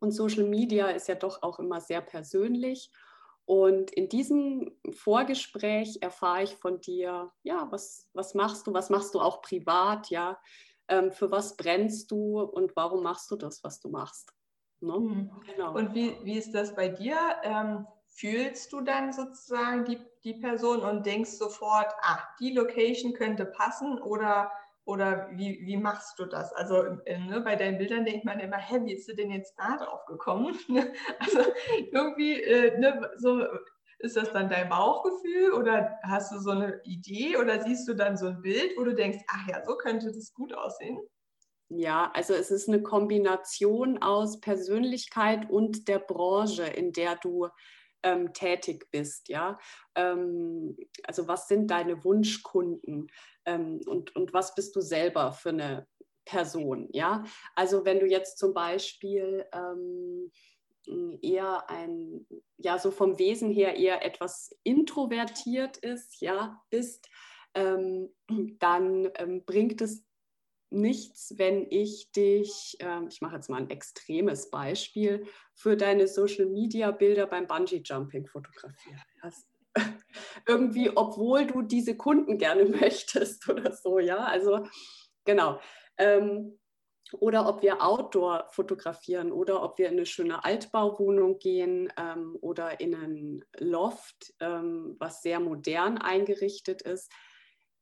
Und 0.00 0.10
Social 0.10 0.44
Media 0.44 0.88
ist 0.88 1.08
ja 1.08 1.14
doch 1.14 1.42
auch 1.42 1.58
immer 1.58 1.80
sehr 1.80 2.00
persönlich. 2.00 2.90
Und 3.44 3.90
in 3.92 4.08
diesem 4.08 4.76
Vorgespräch 4.90 5.98
erfahre 6.00 6.42
ich 6.42 6.56
von 6.56 6.80
dir, 6.80 7.32
ja, 7.42 7.68
was, 7.70 8.08
was 8.12 8.34
machst 8.34 8.66
du, 8.66 8.74
was 8.74 8.90
machst 8.90 9.14
du 9.14 9.20
auch 9.20 9.42
privat, 9.42 10.10
ja, 10.10 10.40
ähm, 10.88 11.12
für 11.12 11.30
was 11.30 11.56
brennst 11.56 12.10
du 12.10 12.40
und 12.40 12.74
warum 12.76 13.02
machst 13.02 13.30
du 13.30 13.36
das, 13.36 13.62
was 13.62 13.80
du 13.80 13.88
machst. 13.88 14.32
Ne? 14.80 14.98
Mhm. 14.98 15.30
Genau. 15.46 15.74
Und 15.74 15.94
wie, 15.94 16.16
wie 16.24 16.38
ist 16.38 16.52
das 16.52 16.74
bei 16.74 16.88
dir? 16.88 17.16
Ähm, 17.42 17.86
fühlst 18.08 18.72
du 18.72 18.80
dann 18.80 19.12
sozusagen 19.12 19.84
die, 19.84 19.98
die 20.24 20.34
Person 20.34 20.80
und 20.80 21.06
denkst 21.06 21.32
sofort, 21.32 21.92
ach, 22.02 22.36
die 22.38 22.52
Location 22.52 23.12
könnte 23.12 23.44
passen 23.44 24.00
oder, 24.00 24.50
oder 24.84 25.28
wie, 25.32 25.60
wie 25.64 25.76
machst 25.76 26.18
du 26.18 26.26
das? 26.26 26.52
Also 26.52 26.98
äh, 27.04 27.18
ne, 27.18 27.40
bei 27.40 27.56
deinen 27.56 27.78
Bildern 27.78 28.04
denkt 28.04 28.24
man 28.24 28.40
immer, 28.40 28.58
hä, 28.58 28.80
wie 28.84 28.94
ist 28.94 29.08
du 29.08 29.14
denn 29.14 29.30
jetzt 29.30 29.54
da 29.58 29.76
drauf 29.76 30.04
gekommen? 30.06 30.58
also 31.18 31.40
irgendwie, 31.90 32.40
äh, 32.42 32.78
ne, 32.78 33.10
so 33.16 33.42
ist 33.98 34.16
das 34.16 34.32
dann 34.32 34.48
dein 34.48 34.68
Bauchgefühl 34.68 35.52
oder 35.52 35.98
hast 36.02 36.32
du 36.32 36.38
so 36.38 36.50
eine 36.50 36.80
Idee 36.84 37.36
oder 37.36 37.62
siehst 37.62 37.88
du 37.88 37.94
dann 37.94 38.16
so 38.16 38.26
ein 38.26 38.42
Bild, 38.42 38.72
wo 38.76 38.84
du 38.84 38.94
denkst, 38.94 39.20
ach 39.28 39.48
ja, 39.48 39.64
so 39.64 39.76
könnte 39.76 40.06
das 40.06 40.32
gut 40.34 40.52
aussehen? 40.52 40.98
Ja, 41.68 42.10
also 42.12 42.34
es 42.34 42.50
ist 42.50 42.68
eine 42.68 42.82
Kombination 42.82 44.02
aus 44.02 44.40
Persönlichkeit 44.40 45.48
und 45.48 45.88
der 45.88 46.00
Branche, 46.00 46.64
in 46.64 46.92
der 46.92 47.16
du 47.16 47.48
ähm, 48.02 48.32
tätig 48.32 48.88
bist. 48.90 49.28
Ja? 49.28 49.58
Ähm, 49.94 50.76
also 51.04 51.28
was 51.28 51.48
sind 51.48 51.70
deine 51.70 52.04
Wunschkunden 52.04 53.10
ähm, 53.44 53.80
und, 53.86 54.14
und 54.16 54.32
was 54.32 54.54
bist 54.54 54.74
du 54.76 54.80
selber 54.80 55.32
für 55.32 55.50
eine 55.50 55.86
Person? 56.24 56.88
Ja? 56.92 57.24
Also 57.54 57.84
wenn 57.84 58.00
du 58.00 58.06
jetzt 58.06 58.38
zum 58.38 58.54
Beispiel 58.54 59.46
ähm, 59.52 60.30
eher 61.20 61.68
ein, 61.70 62.26
ja, 62.58 62.78
so 62.78 62.90
vom 62.90 63.18
Wesen 63.18 63.50
her 63.50 63.76
eher 63.76 64.04
etwas 64.04 64.50
introvertiert 64.64 65.76
ist, 65.76 66.20
ja, 66.20 66.60
bist, 66.70 67.08
ähm, 67.54 68.10
dann 68.58 69.10
ähm, 69.16 69.44
bringt 69.44 69.80
es 69.80 70.04
nichts, 70.72 71.34
wenn 71.36 71.66
ich 71.70 72.10
dich, 72.12 72.76
äh, 72.80 73.06
ich 73.08 73.20
mache 73.20 73.36
jetzt 73.36 73.48
mal 73.48 73.58
ein 73.58 73.70
extremes 73.70 74.50
Beispiel, 74.50 75.26
für 75.54 75.76
deine 75.76 76.08
Social-Media-Bilder 76.08 77.26
beim 77.26 77.46
Bungee-Jumping 77.46 78.26
fotografiere. 78.26 78.96
irgendwie, 80.46 80.90
obwohl 80.94 81.46
du 81.46 81.62
diese 81.62 81.96
Kunden 81.96 82.38
gerne 82.38 82.64
möchtest 82.80 83.48
oder 83.48 83.72
so, 83.72 83.98
ja, 83.98 84.18
also 84.18 84.66
genau. 85.24 85.60
Ähm, 85.98 86.58
oder 87.20 87.46
ob 87.46 87.62
wir 87.62 87.82
Outdoor 87.82 88.48
fotografieren 88.50 89.32
oder 89.32 89.62
ob 89.62 89.78
wir 89.78 89.88
in 89.88 89.92
eine 89.92 90.06
schöne 90.06 90.44
Altbauwohnung 90.44 91.38
gehen 91.38 91.92
ähm, 91.98 92.38
oder 92.40 92.80
in 92.80 92.94
ein 92.94 93.44
Loft, 93.58 94.32
ähm, 94.40 94.96
was 94.98 95.20
sehr 95.20 95.38
modern 95.38 95.98
eingerichtet 95.98 96.80
ist 96.80 97.12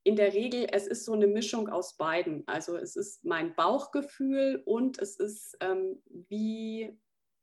in 0.02 0.16
der 0.16 0.32
Regel, 0.32 0.66
es 0.72 0.86
ist 0.86 1.04
so 1.04 1.12
eine 1.12 1.26
Mischung 1.26 1.68
aus 1.68 1.96
beiden. 1.96 2.42
Also 2.46 2.76
es 2.76 2.96
ist 2.96 3.24
mein 3.24 3.54
Bauchgefühl 3.54 4.62
und 4.64 4.98
es 4.98 5.16
ist, 5.16 5.56
ähm, 5.60 6.02
wie, 6.28 6.98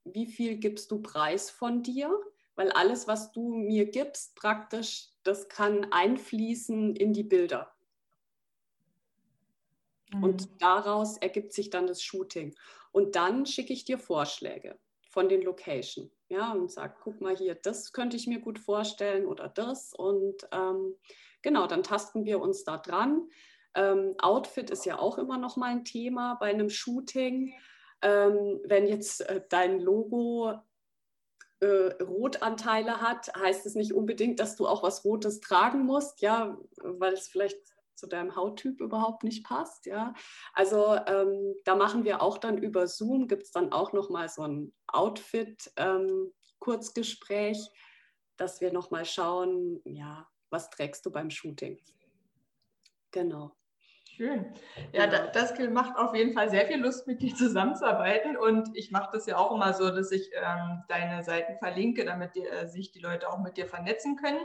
wie 0.06 0.26
viel 0.26 0.58
gibst 0.58 0.92
du 0.92 1.02
preis 1.02 1.50
von 1.50 1.84
dir? 1.84 2.12
Weil 2.56 2.72
alles, 2.72 3.08
was 3.08 3.32
du 3.32 3.54
mir 3.54 3.86
gibst, 3.86 4.36
praktisch, 4.36 5.10
das 5.24 5.48
kann 5.48 5.88
einfließen 5.92 6.96
in 6.96 7.14
die 7.14 7.24
Bilder. 7.24 7.72
Mhm. 10.12 10.24
Und 10.24 10.62
daraus 10.62 11.18
ergibt 11.18 11.54
sich 11.54 11.70
dann 11.70 11.86
das 11.86 12.02
Shooting. 12.02 12.56
Und 12.92 13.16
dann 13.16 13.46
schicke 13.46 13.74
ich 13.74 13.86
dir 13.86 14.00
Vorschläge 14.00 14.80
von 15.02 15.30
den 15.30 15.44
Location. 15.44 16.12
Ja, 16.30 16.52
und 16.52 16.72
sage, 16.72 16.96
guck 17.04 17.22
mal 17.22 17.38
hier, 17.38 17.56
das 17.56 17.94
könnte 17.94 18.18
ich 18.18 18.28
mir 18.28 18.40
gut 18.40 18.60
vorstellen 18.60 19.28
oder 19.28 19.48
das. 19.48 19.94
Und 19.94 20.48
ähm, 20.52 20.96
genau, 21.42 21.68
dann 21.68 21.84
tasten 21.84 22.26
wir 22.26 22.40
uns 22.40 22.64
da 22.64 22.78
dran. 22.78 23.30
Ähm, 23.76 24.16
Outfit 24.20 24.70
ist 24.70 24.86
ja 24.86 25.00
auch 25.00 25.18
immer 25.18 25.38
noch 25.38 25.58
mal 25.58 25.72
ein 25.72 25.86
Thema 25.86 26.36
bei 26.40 26.50
einem 26.50 26.70
Shooting. 26.70 27.54
Ähm, 28.02 28.62
wenn 28.66 28.88
jetzt 28.88 29.22
äh, 29.22 29.42
dein 29.50 29.80
Logo 29.80 30.54
äh, 31.60 32.04
Rotanteile 32.04 33.02
hat, 33.02 33.34
heißt 33.36 33.66
es 33.66 33.76
nicht 33.76 33.94
unbedingt, 33.94 34.40
dass 34.40 34.56
du 34.56 34.68
auch 34.68 34.84
was 34.84 35.04
Rotes 35.04 35.40
tragen 35.40 35.86
musst, 35.86 36.22
ja, 36.22 36.58
weil 36.78 37.14
es 37.14 37.28
vielleicht 37.28 37.58
zu 37.98 38.08
deinem 38.08 38.36
Hauttyp 38.36 38.80
überhaupt 38.80 39.24
nicht 39.24 39.44
passt. 39.46 39.88
Ja? 39.88 40.14
Also 40.54 40.96
ähm, 41.08 41.56
da 41.66 41.74
machen 41.76 42.04
wir 42.04 42.22
auch 42.22 42.38
dann 42.38 42.60
über 42.60 42.88
Zoom, 42.88 43.28
gibt 43.28 43.44
es 43.44 43.52
dann 43.52 43.72
auch 43.72 43.92
nochmal 43.92 44.30
so 44.30 44.44
ein 44.44 44.72
Outfit-Kurzgespräch, 44.88 47.58
ähm, 47.58 47.68
dass 48.38 48.62
wir 48.62 48.72
nochmal 48.72 49.06
schauen, 49.06 49.82
ja, 49.84 50.30
was 50.50 50.70
trägst 50.70 51.06
du 51.06 51.12
beim 51.12 51.30
Shooting. 51.30 51.80
Genau. 53.12 53.52
Schön. 54.18 54.46
Ja, 54.94 55.06
ja. 55.06 55.28
das 55.28 55.54
macht 55.70 55.96
auf 55.96 56.16
jeden 56.16 56.34
Fall 56.34 56.50
sehr 56.50 56.66
viel 56.66 56.78
Lust, 56.78 57.06
mit 57.06 57.22
dir 57.22 57.36
zusammenzuarbeiten. 57.36 58.36
Und 58.36 58.70
ich 58.76 58.90
mache 58.90 59.12
das 59.14 59.28
ja 59.28 59.38
auch 59.38 59.54
immer 59.54 59.74
so, 59.74 59.92
dass 59.92 60.12
ich 60.12 60.32
ähm, 60.34 60.84
deine 60.88 61.24
Seiten 61.24 61.58
verlinke, 61.60 62.04
damit 62.04 62.36
die, 62.36 62.46
äh, 62.46 62.68
sich 62.68 62.92
die 62.92 63.00
Leute 63.00 63.30
auch 63.30 63.38
mit 63.40 63.58
dir 63.58 63.68
vernetzen 63.68 64.16
können. 64.16 64.40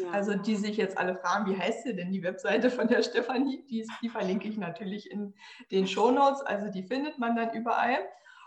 Ja. 0.00 0.10
Also 0.12 0.34
die 0.34 0.56
sich 0.56 0.78
jetzt 0.78 0.96
alle 0.96 1.16
fragen, 1.16 1.50
wie 1.50 1.58
heißt 1.58 1.82
sie 1.82 1.94
denn 1.94 2.10
die 2.10 2.22
Webseite 2.22 2.70
von 2.70 2.88
der 2.88 3.02
Stefanie? 3.02 3.66
Die, 3.66 3.86
die 4.02 4.08
verlinke 4.08 4.48
ich 4.48 4.56
natürlich 4.56 5.10
in 5.10 5.34
den 5.70 5.86
Show 5.86 6.10
Notes. 6.10 6.40
Also 6.40 6.70
die 6.70 6.84
findet 6.84 7.18
man 7.18 7.36
dann 7.36 7.52
überall. 7.52 7.98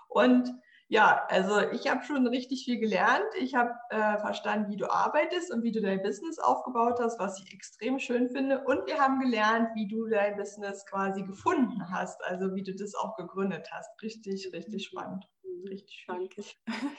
Und 0.07 0.51
ja, 0.87 1.25
also 1.29 1.59
ich 1.71 1.89
habe 1.89 2.03
schon 2.03 2.27
richtig 2.27 2.63
viel 2.63 2.79
gelernt. 2.79 3.25
Ich 3.39 3.55
habe 3.55 3.71
äh, 3.89 4.19
verstanden, 4.19 4.71
wie 4.71 4.77
du 4.77 4.89
arbeitest 4.89 5.51
und 5.51 5.63
wie 5.63 5.71
du 5.71 5.81
dein 5.81 6.03
Business 6.03 6.37
aufgebaut 6.37 6.99
hast, 6.99 7.19
was 7.19 7.41
ich 7.41 7.51
extrem 7.53 7.97
schön 7.97 8.29
finde. 8.29 8.63
Und 8.65 8.85
wir 8.85 8.99
haben 8.99 9.19
gelernt, 9.19 9.69
wie 9.73 9.87
du 9.87 10.05
dein 10.07 10.37
Business 10.37 10.85
quasi 10.85 11.23
gefunden 11.23 11.89
hast, 11.89 12.23
also 12.25 12.53
wie 12.53 12.63
du 12.63 12.75
das 12.75 12.93
auch 12.93 13.15
gegründet 13.15 13.67
hast. 13.71 13.89
Richtig, 14.03 14.51
richtig 14.53 14.85
spannend. 14.85 15.27
Richtig 15.67 16.05
schön. 16.05 16.15
Danke. 16.15 16.43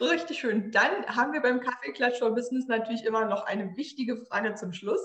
Richtig 0.00 0.40
schön. 0.40 0.72
Dann 0.72 1.06
haben 1.06 1.32
wir 1.32 1.40
beim 1.40 1.60
Kaffeeklatsch 1.60 2.18
for 2.18 2.34
Business 2.34 2.66
natürlich 2.66 3.04
immer 3.04 3.26
noch 3.26 3.44
eine 3.44 3.76
wichtige 3.76 4.16
Frage 4.26 4.54
zum 4.54 4.72
Schluss. 4.72 5.00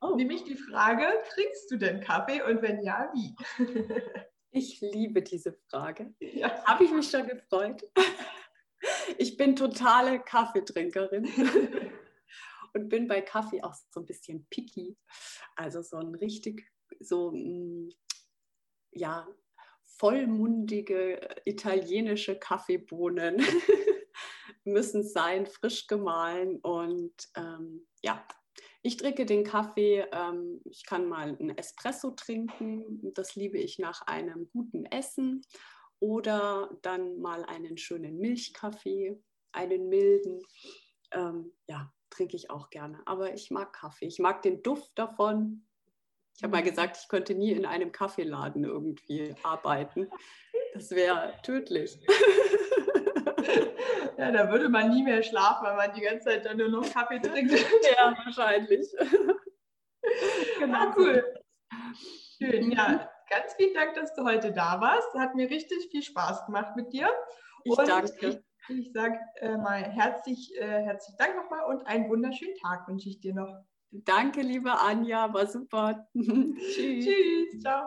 Oh. 0.00 0.16
Nämlich 0.16 0.44
die 0.44 0.56
Frage, 0.56 1.04
trinkst 1.32 1.70
du 1.70 1.76
denn 1.76 2.00
Kaffee 2.00 2.42
und 2.42 2.62
wenn 2.62 2.82
ja, 2.82 3.10
wie? 3.14 3.34
Ich 4.56 4.80
liebe 4.80 5.20
diese 5.22 5.52
Frage. 5.52 6.14
Ja. 6.18 6.64
Habe 6.64 6.84
ich 6.84 6.90
mich 6.90 7.10
schon 7.10 7.26
gefreut. 7.26 7.82
Ich 9.18 9.36
bin 9.36 9.56
totale 9.56 10.20
Kaffeetrinkerin 10.20 11.26
und 12.74 12.88
bin 12.88 13.08
bei 13.08 13.20
Kaffee 13.22 13.62
auch 13.62 13.74
so 13.90 14.00
ein 14.00 14.06
bisschen 14.06 14.46
picky. 14.48 14.96
Also 15.56 15.82
so 15.82 15.96
ein 15.96 16.14
richtig, 16.14 16.70
so, 17.00 17.32
mm, 17.32 17.88
ja, 18.92 19.26
vollmundige 19.84 21.20
italienische 21.46 22.38
Kaffeebohnen 22.38 23.42
müssen 24.64 25.02
sein, 25.02 25.46
frisch 25.46 25.86
gemahlen 25.86 26.60
und 26.60 27.14
ähm, 27.36 27.88
ja, 28.02 28.24
ich 28.86 28.96
trinke 28.96 29.26
den 29.26 29.42
Kaffee, 29.42 30.06
ähm, 30.12 30.60
ich 30.64 30.86
kann 30.86 31.08
mal 31.08 31.36
einen 31.36 31.58
Espresso 31.58 32.12
trinken, 32.12 33.12
das 33.14 33.34
liebe 33.34 33.58
ich 33.58 33.80
nach 33.80 34.02
einem 34.02 34.48
guten 34.52 34.84
Essen 34.86 35.42
oder 35.98 36.70
dann 36.82 37.18
mal 37.18 37.44
einen 37.44 37.78
schönen 37.78 38.18
Milchkaffee, 38.18 39.20
einen 39.50 39.88
milden. 39.88 40.40
Ähm, 41.10 41.52
ja, 41.66 41.92
trinke 42.10 42.36
ich 42.36 42.50
auch 42.50 42.70
gerne. 42.70 43.00
Aber 43.06 43.34
ich 43.34 43.50
mag 43.50 43.72
Kaffee. 43.72 44.06
Ich 44.06 44.20
mag 44.20 44.42
den 44.42 44.62
Duft 44.62 44.92
davon. 44.94 45.66
Ich 46.36 46.44
habe 46.44 46.52
mal 46.52 46.62
mhm. 46.62 46.68
gesagt, 46.68 46.98
ich 47.02 47.08
könnte 47.08 47.34
nie 47.34 47.52
in 47.52 47.66
einem 47.66 47.90
Kaffeeladen 47.90 48.62
irgendwie 48.62 49.34
arbeiten. 49.42 50.08
Das 50.74 50.92
wäre 50.92 51.34
tödlich. 51.42 51.98
Ja, 54.18 54.30
da 54.30 54.50
würde 54.50 54.70
man 54.70 54.88
nie 54.88 55.02
mehr 55.02 55.22
schlafen, 55.22 55.66
weil 55.66 55.76
man 55.76 55.92
die 55.92 56.00
ganze 56.00 56.24
Zeit 56.24 56.46
dann 56.46 56.56
nur 56.56 56.70
noch 56.70 56.90
Kaffee 56.90 57.20
trinkt. 57.20 57.52
ja, 57.98 58.16
wahrscheinlich. 58.24 58.86
genau. 60.58 60.78
Ah, 60.78 60.94
cool. 60.96 61.22
Schön. 62.38 62.70
Ja, 62.72 63.10
ganz 63.28 63.54
vielen 63.56 63.74
Dank, 63.74 63.94
dass 63.94 64.14
du 64.14 64.24
heute 64.24 64.52
da 64.52 64.80
warst. 64.80 65.12
Hat 65.14 65.34
mir 65.34 65.50
richtig 65.50 65.88
viel 65.90 66.02
Spaß 66.02 66.46
gemacht 66.46 66.76
mit 66.76 66.94
dir. 66.94 67.10
Ich 67.64 67.78
und 67.78 67.86
danke. 67.86 68.28
Ich, 68.68 68.78
ich 68.78 68.92
sage 68.92 69.18
äh, 69.40 69.56
mal 69.58 69.82
herzlich, 69.82 70.50
äh, 70.58 70.64
herzlichen 70.66 71.18
Dank 71.18 71.36
nochmal 71.36 71.66
und 71.66 71.86
einen 71.86 72.08
wunderschönen 72.08 72.54
Tag 72.62 72.88
wünsche 72.88 73.10
ich 73.10 73.20
dir 73.20 73.34
noch. 73.34 73.64
Danke, 73.90 74.40
liebe 74.40 74.72
Anja, 74.72 75.32
war 75.32 75.46
super. 75.46 76.08
Tschüss. 76.14 77.04
Tschüss, 77.04 77.60
ciao. 77.60 77.86